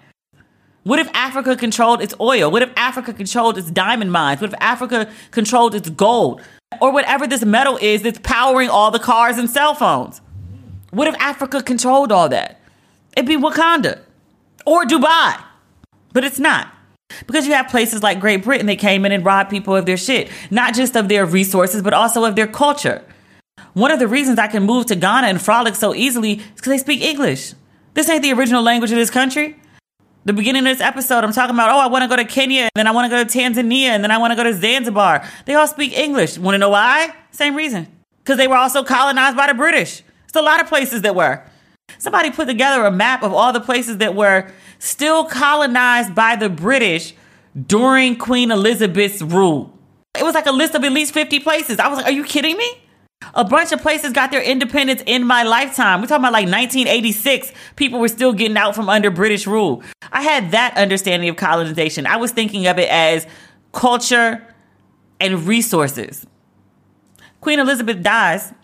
[0.84, 2.50] What if Africa controlled its oil?
[2.50, 4.40] What if Africa controlled its diamond mines?
[4.40, 6.40] What if Africa controlled its gold?
[6.80, 10.22] Or whatever this metal is that's powering all the cars and cell phones?
[10.90, 12.59] What if Africa controlled all that?
[13.16, 14.00] It'd be Wakanda
[14.66, 15.42] or Dubai.
[16.12, 16.72] But it's not.
[17.26, 19.96] Because you have places like Great Britain that came in and robbed people of their
[19.96, 23.04] shit, not just of their resources, but also of their culture.
[23.74, 26.70] One of the reasons I can move to Ghana and frolic so easily is because
[26.70, 27.54] they speak English.
[27.94, 29.56] This ain't the original language of this country.
[30.24, 32.62] The beginning of this episode, I'm talking about, oh, I want to go to Kenya,
[32.62, 34.54] and then I want to go to Tanzania, and then I want to go to
[34.54, 35.26] Zanzibar.
[35.46, 36.38] They all speak English.
[36.38, 37.14] Want to know why?
[37.30, 37.88] Same reason.
[38.18, 40.02] Because they were also colonized by the British.
[40.28, 41.42] It's a lot of places that were.
[42.00, 46.48] Somebody put together a map of all the places that were still colonized by the
[46.48, 47.14] British
[47.66, 49.78] during Queen Elizabeth's rule.
[50.18, 51.78] It was like a list of at least 50 places.
[51.78, 52.82] I was like, are you kidding me?
[53.34, 56.00] A bunch of places got their independence in my lifetime.
[56.00, 57.52] We're talking about like 1986.
[57.76, 59.82] People were still getting out from under British rule.
[60.10, 62.06] I had that understanding of colonization.
[62.06, 63.26] I was thinking of it as
[63.72, 64.42] culture
[65.20, 66.26] and resources.
[67.42, 68.54] Queen Elizabeth dies.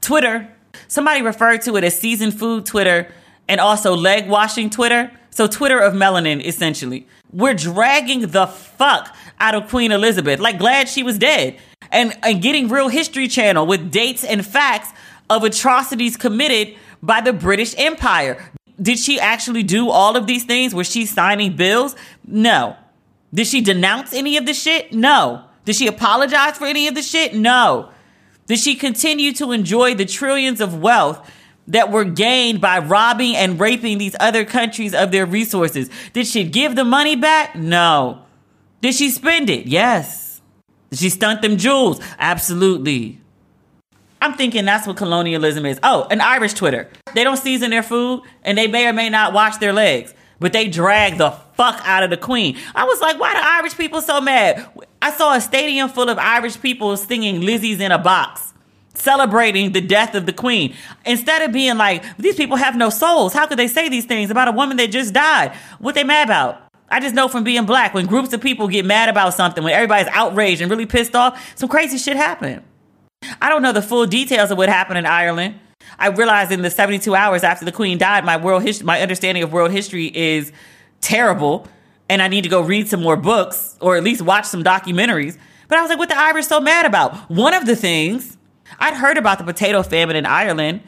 [0.00, 0.51] Twitter,
[0.88, 3.12] somebody referred to it as seasoned food Twitter
[3.48, 5.10] and also leg washing Twitter.
[5.30, 7.06] So, Twitter of melanin, essentially.
[7.32, 10.40] We're dragging the fuck out of Queen Elizabeth.
[10.40, 11.58] Like, glad she was dead
[11.90, 14.90] and, and getting Real History Channel with dates and facts
[15.30, 18.50] of atrocities committed by the British Empire.
[18.80, 20.74] Did she actually do all of these things?
[20.74, 21.94] Was she signing bills?
[22.26, 22.76] No.
[23.32, 24.92] Did she denounce any of the shit?
[24.92, 25.44] No.
[25.64, 27.34] Did she apologize for any of the shit?
[27.34, 27.90] No.
[28.52, 31.26] Did she continue to enjoy the trillions of wealth
[31.68, 35.88] that were gained by robbing and raping these other countries of their resources?
[36.12, 37.56] Did she give the money back?
[37.56, 38.26] No.
[38.82, 39.66] Did she spend it?
[39.66, 40.42] Yes.
[40.90, 41.98] Did she stunt them jewels?
[42.18, 43.22] Absolutely.
[44.20, 45.80] I'm thinking that's what colonialism is.
[45.82, 46.90] Oh, an Irish Twitter.
[47.14, 50.52] They don't season their food and they may or may not wash their legs, but
[50.52, 52.58] they drag the fuck out of the queen.
[52.74, 54.68] I was like, why the Irish people so mad?
[55.02, 58.54] I saw a stadium full of Irish people singing Lizzie's in a box,
[58.94, 60.76] celebrating the death of the queen.
[61.04, 63.32] Instead of being like, these people have no souls.
[63.32, 65.56] How could they say these things about a woman that just died?
[65.80, 66.62] What they mad about?
[66.88, 69.72] I just know from being black, when groups of people get mad about something, when
[69.72, 72.62] everybody's outraged and really pissed off, some crazy shit happened.
[73.40, 75.58] I don't know the full details of what happened in Ireland.
[75.98, 79.42] I realized in the 72 hours after the Queen died, my world history, my understanding
[79.42, 80.52] of world history is
[81.00, 81.66] terrible,
[82.12, 85.38] and I need to go read some more books or at least watch some documentaries.
[85.66, 87.16] But I was like, what the Irish so mad about?
[87.30, 88.36] One of the things
[88.78, 90.82] I'd heard about the potato famine in Ireland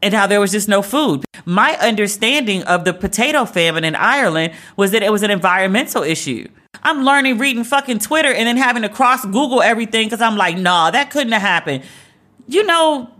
[0.00, 1.26] and how there was just no food.
[1.44, 6.48] My understanding of the potato famine in Ireland was that it was an environmental issue.
[6.82, 10.56] I'm learning reading fucking Twitter and then having to cross Google everything because I'm like,
[10.56, 11.84] nah, that couldn't have happened.
[12.46, 13.10] You know,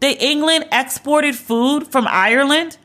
[0.00, 2.78] the England exported food from Ireland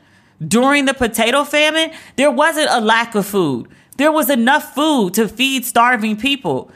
[0.46, 1.92] during the potato famine.
[2.16, 3.68] There wasn't a lack of food.
[3.96, 6.70] There was enough food to feed starving people.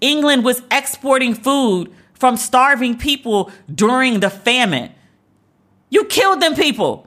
[0.00, 4.92] England was exporting food from starving people during the famine.
[5.90, 7.06] You killed them people.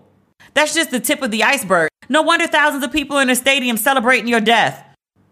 [0.53, 1.89] That's just the tip of the iceberg.
[2.09, 4.83] No wonder thousands of people in a stadium celebrating your death.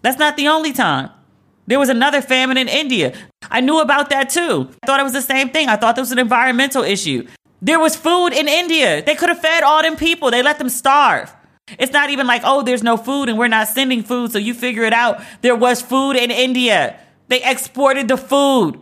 [0.02, 1.12] That's not the only time.
[1.68, 3.14] There was another famine in India.
[3.50, 4.70] I knew about that too.
[4.82, 5.68] I thought it was the same thing.
[5.68, 7.28] I thought this was an environmental issue.
[7.62, 9.04] There was food in India.
[9.04, 10.32] They could have fed all them people.
[10.32, 11.32] They let them starve.
[11.80, 14.54] It's not even like, oh, there's no food and we're not sending food, so you
[14.54, 15.22] figure it out.
[15.42, 17.00] There was food in India.
[17.28, 18.80] They exported the food,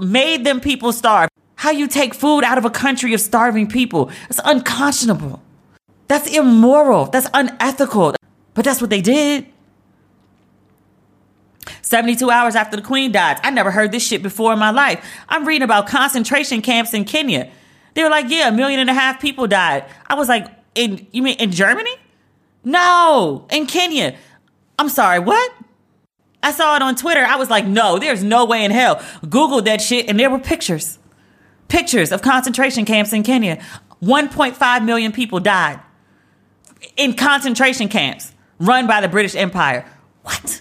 [0.00, 1.30] made them people starve.
[1.56, 4.10] How you take food out of a country of starving people?
[4.28, 5.40] It's unconscionable.
[6.08, 7.06] That's immoral.
[7.06, 8.14] That's unethical.
[8.54, 9.46] But that's what they did.
[11.82, 13.38] 72 hours after the queen died.
[13.42, 15.04] I never heard this shit before in my life.
[15.28, 17.50] I'm reading about concentration camps in Kenya.
[17.94, 19.84] They were like, yeah, a million and a half people died.
[20.06, 21.94] I was like, in you mean in Germany?
[22.66, 24.16] No, in Kenya.
[24.76, 25.52] I'm sorry, what?
[26.42, 27.20] I saw it on Twitter.
[27.20, 28.96] I was like, no, there's no way in hell.
[29.24, 30.98] Googled that shit and there were pictures.
[31.68, 33.62] Pictures of concentration camps in Kenya.
[34.02, 35.80] 1.5 million people died
[36.96, 39.86] in concentration camps run by the British Empire.
[40.22, 40.60] What?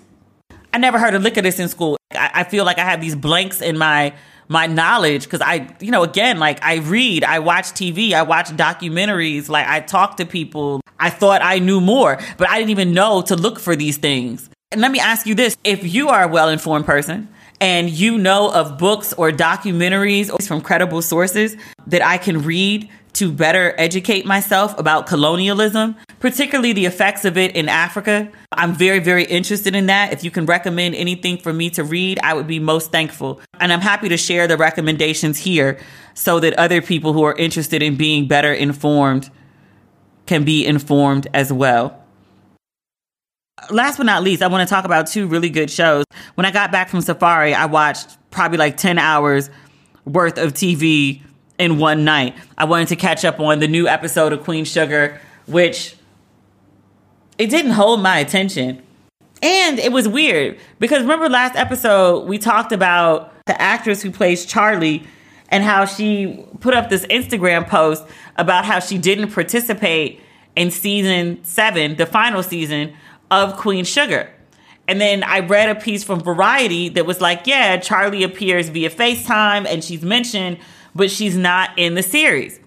[0.72, 1.98] I never heard a lick of this in school.
[2.12, 4.14] I, I feel like I have these blanks in my
[4.48, 8.50] my knowledge because I, you know, again, like I read, I watch TV, I watch
[8.50, 10.82] documentaries, like I talk to people.
[11.00, 14.50] I thought I knew more, but I didn't even know to look for these things.
[14.72, 17.28] And let me ask you this if you are a well informed person,
[17.62, 21.56] and you know of books or documentaries from credible sources
[21.88, 27.56] that I can read to better educate myself about colonialism, particularly the effects of it
[27.56, 28.30] in Africa.
[28.52, 30.12] I'm very, very interested in that.
[30.12, 33.42] If you can recommend anything for me to read, I would be most thankful.
[33.60, 35.80] And I'm happy to share the recommendations here
[36.14, 39.30] so that other people who are interested in being better informed
[40.26, 42.02] can be informed as well.
[43.72, 46.04] Last but not least, I want to talk about two really good shows.
[46.36, 49.50] When I got back from Safari, I watched probably like 10 hours
[50.04, 51.22] worth of TV
[51.58, 52.36] in one night.
[52.58, 55.96] I wanted to catch up on the new episode of Queen Sugar, which
[57.38, 58.82] it didn't hold my attention.
[59.42, 64.46] And it was weird because remember last episode we talked about the actress who plays
[64.46, 65.06] Charlie
[65.50, 68.04] and how she put up this Instagram post
[68.38, 70.22] about how she didn't participate
[70.56, 72.94] in season 7, the final season
[73.30, 74.30] of Queen Sugar.
[74.88, 78.90] And then I read a piece from Variety that was like, yeah, Charlie appears via
[78.90, 80.60] FaceTime and she's mentioned
[80.96, 82.60] but she's not in the series.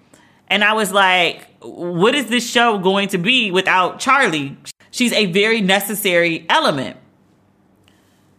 [0.48, 4.56] And I was like, what is this show going to be without Charlie?
[4.90, 6.96] She's a very necessary element.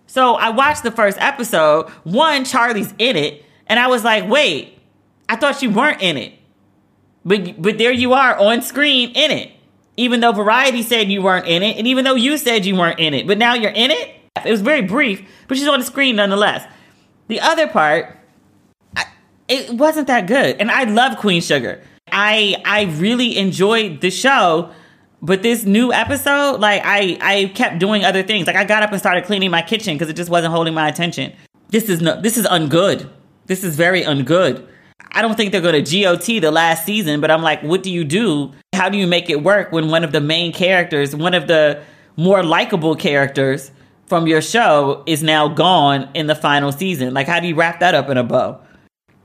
[0.08, 1.90] So I watched the first episode.
[2.04, 3.46] One, Charlie's in it.
[3.68, 4.80] And I was like, wait,
[5.28, 6.34] I thought you weren't in it.
[7.24, 9.52] But, but there you are on screen in it.
[9.98, 13.00] Even though Variety said you weren't in it, and even though you said you weren't
[13.00, 14.16] in it, but now you're in it.
[14.46, 16.66] It was very brief, but she's on the screen nonetheless.
[17.28, 18.19] The other part
[19.50, 20.58] it wasn't that good.
[20.60, 21.82] And I love Queen Sugar.
[22.12, 24.72] I I really enjoyed the show,
[25.22, 28.48] but this new episode, like I I kept doing other things.
[28.48, 30.88] Like I got up and started cleaning my kitchen because it just wasn't holding my
[30.88, 31.34] attention.
[31.70, 33.10] This is no this is ungood.
[33.48, 34.66] This is very ungood.
[35.12, 37.92] I don't think they're going to GOT the last season, but I'm like, what do
[37.92, 38.52] you do?
[38.74, 41.82] How do you make it work when one of the main characters, one of the
[42.16, 43.72] more likable characters
[44.06, 47.14] from your show is now gone in the final season?
[47.14, 48.62] Like, how do you wrap that up in a bow?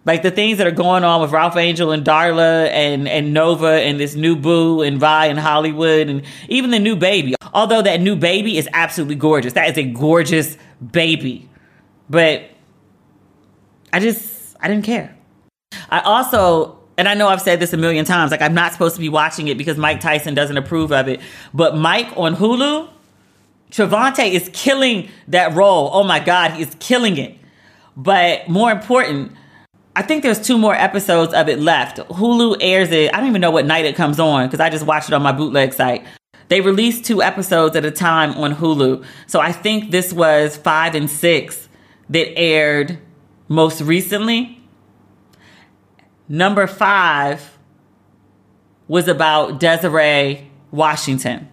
[0.06, 3.68] Like the things that are going on with Ralph Angel and Darla and, and Nova
[3.68, 7.34] and this new boo and Vi and Hollywood and even the new baby.
[7.54, 9.54] Although that new baby is absolutely gorgeous.
[9.54, 10.58] That is a gorgeous
[10.92, 11.48] baby.
[12.10, 12.50] But
[13.92, 15.16] I just, I didn't care.
[15.88, 18.96] I also, and I know I've said this a million times, like I'm not supposed
[18.96, 21.20] to be watching it because Mike Tyson doesn't approve of it.
[21.54, 22.90] But Mike on Hulu,
[23.70, 25.90] Trevante is killing that role.
[25.92, 27.36] Oh my God, he is killing it.
[27.96, 29.32] But more important,
[29.96, 31.98] I think there's two more episodes of it left.
[31.98, 33.14] Hulu airs it.
[33.14, 35.22] I don't even know what night it comes on because I just watched it on
[35.22, 36.04] my bootleg site.
[36.48, 39.04] They release two episodes at a time on Hulu.
[39.26, 41.68] So I think this was five and six
[42.10, 42.98] that aired
[43.48, 44.60] most recently.
[46.28, 47.56] Number five
[48.88, 51.48] was about Desiree Washington.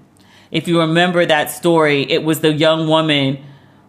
[0.49, 3.43] If you remember that story, it was the young woman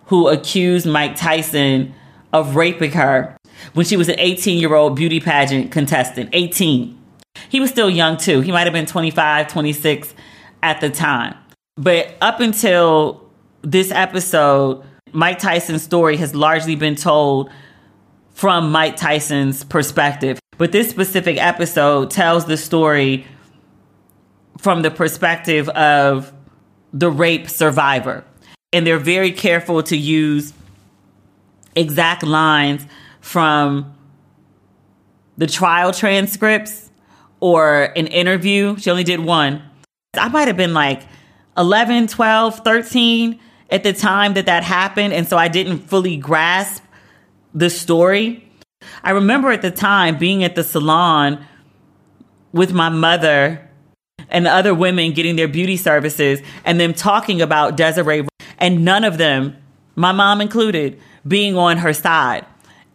[0.07, 1.94] who accused Mike Tyson
[2.32, 3.36] of raping her
[3.75, 6.31] when she was an 18 year old beauty pageant contestant.
[6.33, 6.99] 18.
[7.49, 8.41] He was still young too.
[8.41, 10.15] He might have been 25, 26
[10.63, 11.35] at the time.
[11.77, 13.29] But up until
[13.63, 17.51] this episode, Mike Tyson's story has largely been told
[18.33, 20.39] from Mike Tyson's perspective.
[20.59, 23.27] But this specific episode tells the story
[24.59, 26.33] from the perspective of
[26.93, 28.25] the rape survivor.
[28.73, 30.53] And they're very careful to use
[31.75, 32.87] exact lines
[33.23, 33.97] from
[35.39, 36.91] the trial transcripts
[37.41, 38.77] or an interview.
[38.77, 39.62] She only did one.
[40.14, 41.03] I might have been like
[41.57, 45.14] 11, 12, 13 at the time that that happened.
[45.14, 46.83] And so I didn't fully grasp
[47.55, 48.47] the story.
[49.03, 51.47] I remember at the time being at the salon
[52.53, 53.68] with my mother
[54.29, 58.27] and other women getting their beauty services and them talking about Desiree
[58.59, 59.57] and none of them,
[59.95, 62.47] my mom included, being on her side.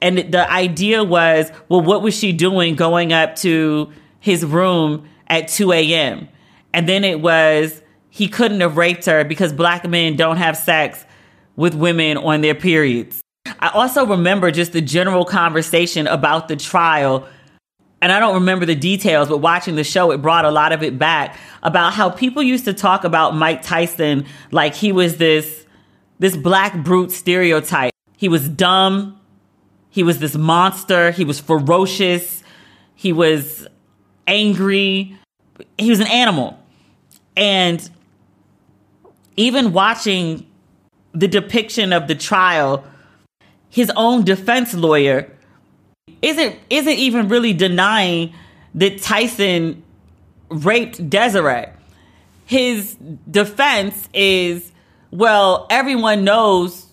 [0.01, 5.47] And the idea was, well, what was she doing going up to his room at
[5.47, 6.27] 2 a.m.?
[6.73, 11.05] And then it was, he couldn't have raped her because black men don't have sex
[11.55, 13.21] with women on their periods.
[13.59, 17.27] I also remember just the general conversation about the trial.
[18.01, 20.83] And I don't remember the details, but watching the show, it brought a lot of
[20.83, 25.65] it back about how people used to talk about Mike Tyson like he was this,
[26.19, 27.91] this black brute stereotype.
[28.15, 29.16] He was dumb.
[29.97, 31.09] He was this monster.
[31.09, 32.43] He was ferocious.
[32.93, 33.67] He was
[34.27, 35.17] angry.
[35.79, 36.59] He was an animal.
[37.35, 37.89] And
[39.37, 40.45] even watching
[41.13, 42.83] the depiction of the trial,
[43.71, 45.31] his own defense lawyer
[46.21, 48.35] isn't isn't even really denying
[48.75, 49.81] that Tyson
[50.49, 51.69] raped Desiree.
[52.45, 52.95] His
[53.31, 54.71] defense is,
[55.09, 56.85] well, everyone knows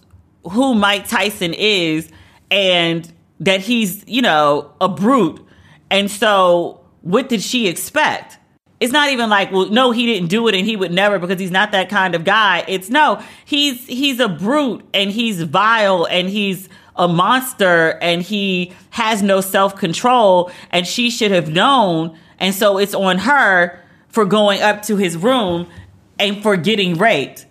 [0.51, 2.11] who Mike Tyson is
[2.55, 5.45] and that he's, you know, a brute.
[5.91, 8.39] And so what did she expect?
[8.79, 11.41] It's not even like, well, no, he didn't do it and he would never because
[11.41, 12.65] he's not that kind of guy.
[12.69, 18.73] It's no, he's he's a brute and he's vile and he's a monster and he
[18.91, 22.17] has no self-control and she should have known.
[22.39, 25.67] And so it's on her for going up to his room
[26.21, 27.47] and for getting raped.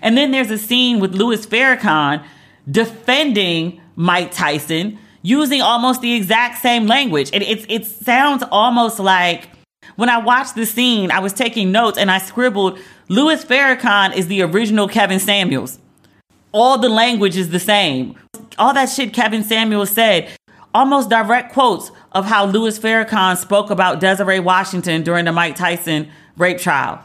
[0.00, 2.24] And then there's a scene with Louis Farrakhan
[2.70, 7.30] defending Mike Tyson using almost the exact same language.
[7.32, 9.48] And it's it sounds almost like
[9.96, 12.78] when I watched the scene, I was taking notes and I scribbled,
[13.08, 15.80] Louis Farrakhan is the original Kevin Samuels.
[16.52, 18.14] All the language is the same.
[18.56, 20.30] All that shit Kevin Samuels said,
[20.72, 26.08] almost direct quotes of how Louis Farrakhan spoke about Desiree Washington during the Mike Tyson
[26.36, 27.02] rape trial.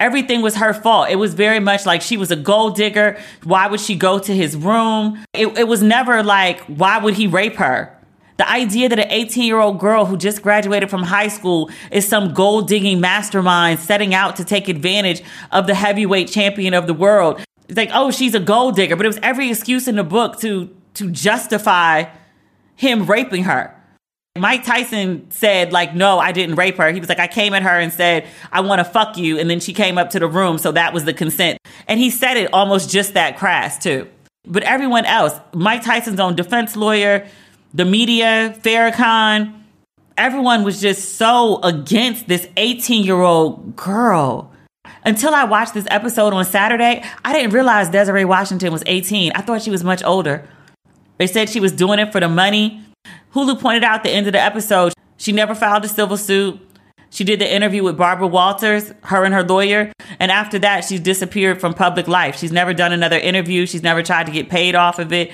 [0.00, 1.10] Everything was her fault.
[1.10, 3.18] It was very much like she was a gold digger.
[3.44, 5.24] Why would she go to his room?
[5.32, 7.94] It, it was never like, why would he rape her?
[8.36, 12.06] The idea that an 18 year old girl who just graduated from high school is
[12.06, 16.94] some gold digging mastermind setting out to take advantage of the heavyweight champion of the
[16.94, 17.40] world.
[17.68, 20.38] It's like, oh, she's a gold digger, but it was every excuse in the book
[20.40, 22.04] to, to justify
[22.76, 23.74] him raping her.
[24.36, 26.92] Mike Tyson said, like, no, I didn't rape her.
[26.92, 29.38] He was like, I came at her and said, I want to fuck you.
[29.38, 30.58] And then she came up to the room.
[30.58, 31.58] So that was the consent.
[31.86, 34.08] And he said it almost just that crass, too.
[34.46, 37.26] But everyone else, Mike Tyson's own defense lawyer,
[37.74, 39.62] the media, Farrakhan,
[40.16, 44.52] everyone was just so against this 18 year old girl.
[45.04, 49.32] Until I watched this episode on Saturday, I didn't realize Desiree Washington was 18.
[49.34, 50.48] I thought she was much older.
[51.18, 52.82] They said she was doing it for the money.
[53.34, 56.60] Hulu pointed out the end of the episode, she never filed a civil suit.
[57.10, 59.92] She did the interview with Barbara Walters, her and her lawyer.
[60.18, 62.36] And after that, she's disappeared from public life.
[62.38, 63.66] She's never done another interview.
[63.66, 65.32] She's never tried to get paid off of it.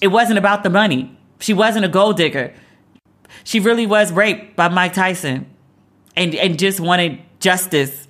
[0.00, 1.16] It wasn't about the money.
[1.38, 2.54] She wasn't a gold digger.
[3.44, 5.46] She really was raped by Mike Tyson
[6.16, 8.08] and, and just wanted justice.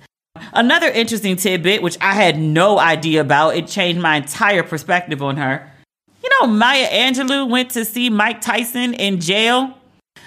[0.53, 5.37] Another interesting tidbit, which I had no idea about, it changed my entire perspective on
[5.37, 5.70] her.
[6.39, 9.77] Know, Maya Angelou went to see Mike Tyson in jail.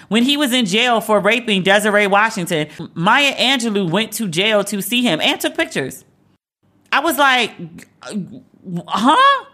[0.07, 4.81] When he was in jail for raping Desiree Washington, Maya Angelou went to jail to
[4.81, 6.05] see him and took pictures.
[6.91, 7.51] I was like,
[8.87, 9.45] huh?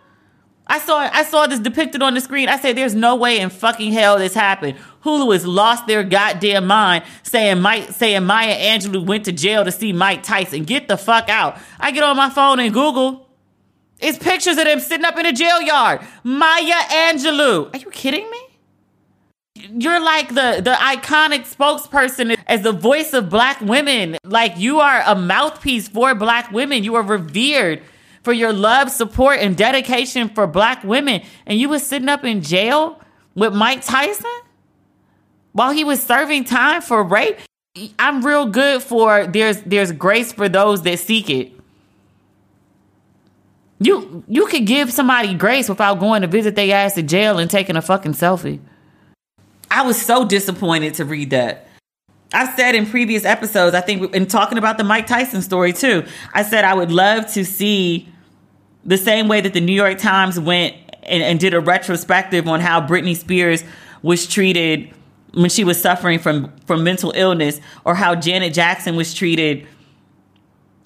[0.68, 2.48] I saw I saw this depicted on the screen.
[2.48, 6.68] I said, "There's no way in fucking hell this happened." Hulu has lost their goddamn
[6.68, 10.64] mind, saying Mike, saying Maya Angelou went to jail to see Mike Tyson.
[10.64, 11.58] Get the fuck out!
[11.80, 13.28] I get on my phone and Google.
[14.02, 16.02] It's pictures of them sitting up in a jail yard.
[16.24, 17.74] Maya Angelou.
[17.74, 18.40] Are you kidding me?
[19.56, 24.18] You're like the, the iconic spokesperson as the voice of black women.
[24.24, 26.84] Like you are a mouthpiece for black women.
[26.84, 27.84] You are revered
[28.24, 31.22] for your love, support, and dedication for black women.
[31.46, 33.00] And you was sitting up in jail
[33.36, 34.32] with Mike Tyson
[35.52, 37.38] while he was serving time for rape.
[38.00, 41.54] I'm real good for there's there's grace for those that seek it.
[43.82, 47.50] You you could give somebody grace without going to visit their ass to jail and
[47.50, 48.60] taking a fucking selfie.
[49.72, 51.68] I was so disappointed to read that.
[52.32, 56.06] I've said in previous episodes, I think in talking about the Mike Tyson story too,
[56.32, 58.08] I said I would love to see
[58.86, 62.60] the same way that the New York Times went and, and did a retrospective on
[62.60, 63.64] how Britney Spears
[64.04, 64.94] was treated
[65.34, 69.66] when she was suffering from from mental illness, or how Janet Jackson was treated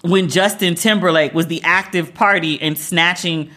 [0.08, 3.50] when Justin Timberlake was the active party in snatching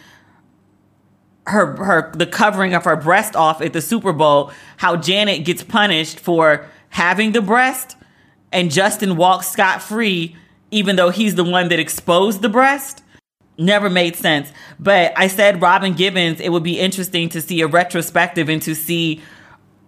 [1.46, 5.64] her her the covering of her breast off at the Super Bowl, how Janet gets
[5.64, 7.96] punished for having the breast
[8.52, 10.36] and Justin walks scot free
[10.70, 13.02] even though he's the one that exposed the breast.
[13.58, 14.52] Never made sense.
[14.78, 18.74] But I said Robin Givens, it would be interesting to see a retrospective and to
[18.74, 19.20] see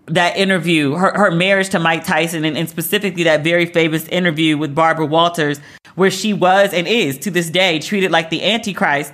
[0.07, 4.59] that interview, her, her marriage to Mike Tyson, and, and specifically that very famous interview
[4.59, 5.61] with Barbara Walters,
[5.95, 9.13] where she was and is to this day treated like the Antichrist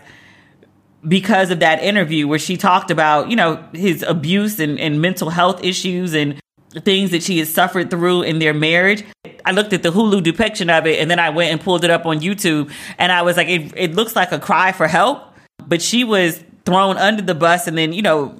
[1.07, 5.31] because of that interview where she talked about, you know, his abuse and, and mental
[5.31, 6.41] health issues and
[6.85, 9.05] things that she has suffered through in their marriage.
[9.45, 11.91] I looked at the Hulu depiction of it and then I went and pulled it
[11.91, 15.23] up on YouTube and I was like, it, it looks like a cry for help,
[15.67, 18.39] but she was thrown under the bus and then, you know,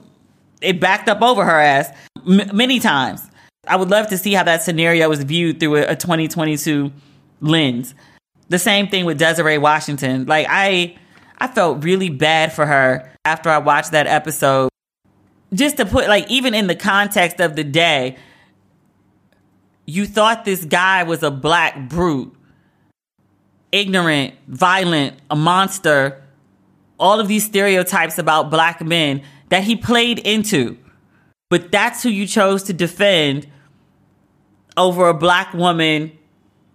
[0.61, 1.91] it backed up over her ass
[2.27, 3.29] m- many times.
[3.67, 6.93] I would love to see how that scenario was viewed through a, a 2022
[7.41, 7.95] lens.
[8.49, 10.27] The same thing with Desiree Washington.
[10.27, 10.97] Like I
[11.39, 14.71] I felt really bad for her after I watched that episode.
[15.53, 18.17] Just to put like even in the context of the day,
[19.87, 22.35] you thought this guy was a black brute,
[23.73, 26.23] ignorant, violent, a monster,
[26.99, 30.79] all of these stereotypes about black men that he played into.
[31.51, 33.47] But that's who you chose to defend
[34.77, 36.13] over a black woman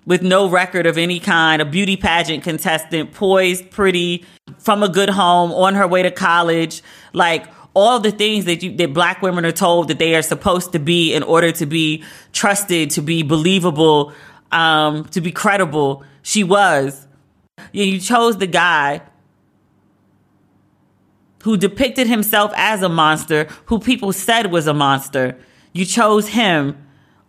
[0.06, 4.26] with no record of any kind, a beauty pageant contestant, poised, pretty,
[4.58, 6.82] from a good home, on her way to college,
[7.14, 10.74] like all the things that you that black women are told that they are supposed
[10.74, 12.04] to be in order to be
[12.34, 14.14] trusted, to be believable,
[14.52, 16.04] um, to be credible.
[16.22, 17.08] She was.
[17.72, 19.02] You chose the guy
[21.44, 25.38] who depicted himself as a monster, who people said was a monster.
[25.74, 26.78] You chose him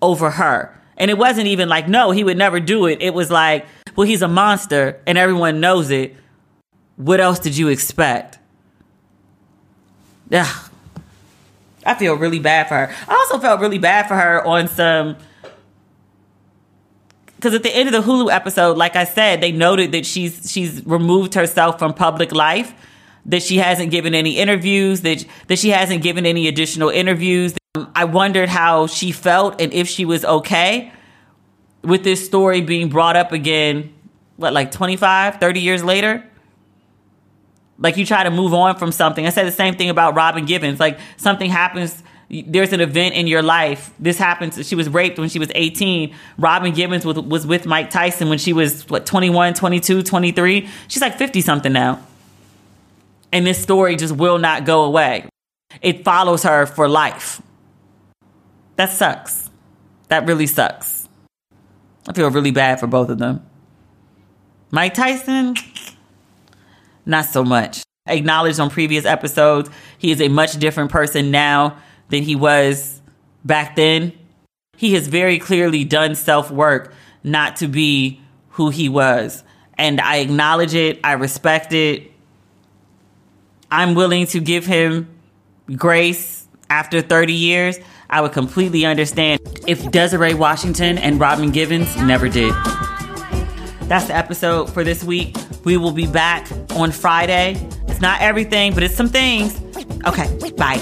[0.01, 0.81] over her.
[0.97, 3.03] And it wasn't even like, no, he would never do it.
[3.03, 6.15] It was like, well, he's a monster and everyone knows it.
[6.97, 8.39] What else did you expect?
[10.33, 10.71] Ugh.
[11.85, 12.95] I feel really bad for her.
[13.09, 15.17] I also felt really bad for her on some
[17.37, 20.51] because at the end of the Hulu episode, like I said, they noted that she's
[20.51, 22.73] she's removed herself from public life
[23.27, 27.55] that she hasn't given any interviews, that that she hasn't given any additional interviews.
[27.75, 30.93] Um, I wondered how she felt and if she was okay
[31.83, 33.93] with this story being brought up again,
[34.37, 36.25] what, like 25, 30 years later?
[37.79, 39.27] Like you try to move on from something.
[39.27, 40.81] I said the same thing about Robin Givens.
[40.81, 43.93] Like something happens, there's an event in your life.
[43.99, 44.67] This happens.
[44.67, 46.15] She was raped when she was 18.
[46.39, 50.69] Robin Givens was, was with Mike Tyson when she was, what, 21, 22, 23?
[50.89, 52.01] She's like 50 something now
[53.35, 55.29] and this story just will not go away.
[55.83, 57.43] It follows her for life.
[58.77, 59.51] That sucks.
[60.07, 61.09] That really sucks.
[62.09, 63.45] I feel really bad for both of them.
[64.71, 65.57] Mike Tyson,
[67.05, 67.83] not so much.
[68.07, 69.69] Acknowledged on previous episodes,
[69.99, 71.77] he is a much different person now
[72.11, 73.03] than he was
[73.45, 74.13] back then.
[74.77, 78.21] He has very clearly done self work not to be
[78.51, 79.43] who he was.
[79.77, 82.14] And I acknowledge it, I respect it,
[83.75, 85.09] I'm willing to give him
[85.75, 92.29] grace after 30 years, I would completely understand if Desiree Washington and Robin Givens never
[92.29, 92.55] did.
[93.89, 95.37] That's the episode for this week.
[95.65, 96.47] We will be back
[96.77, 97.57] on Friday.
[97.89, 99.61] It's not everything, but it's some things.
[100.07, 100.81] Okay, bye.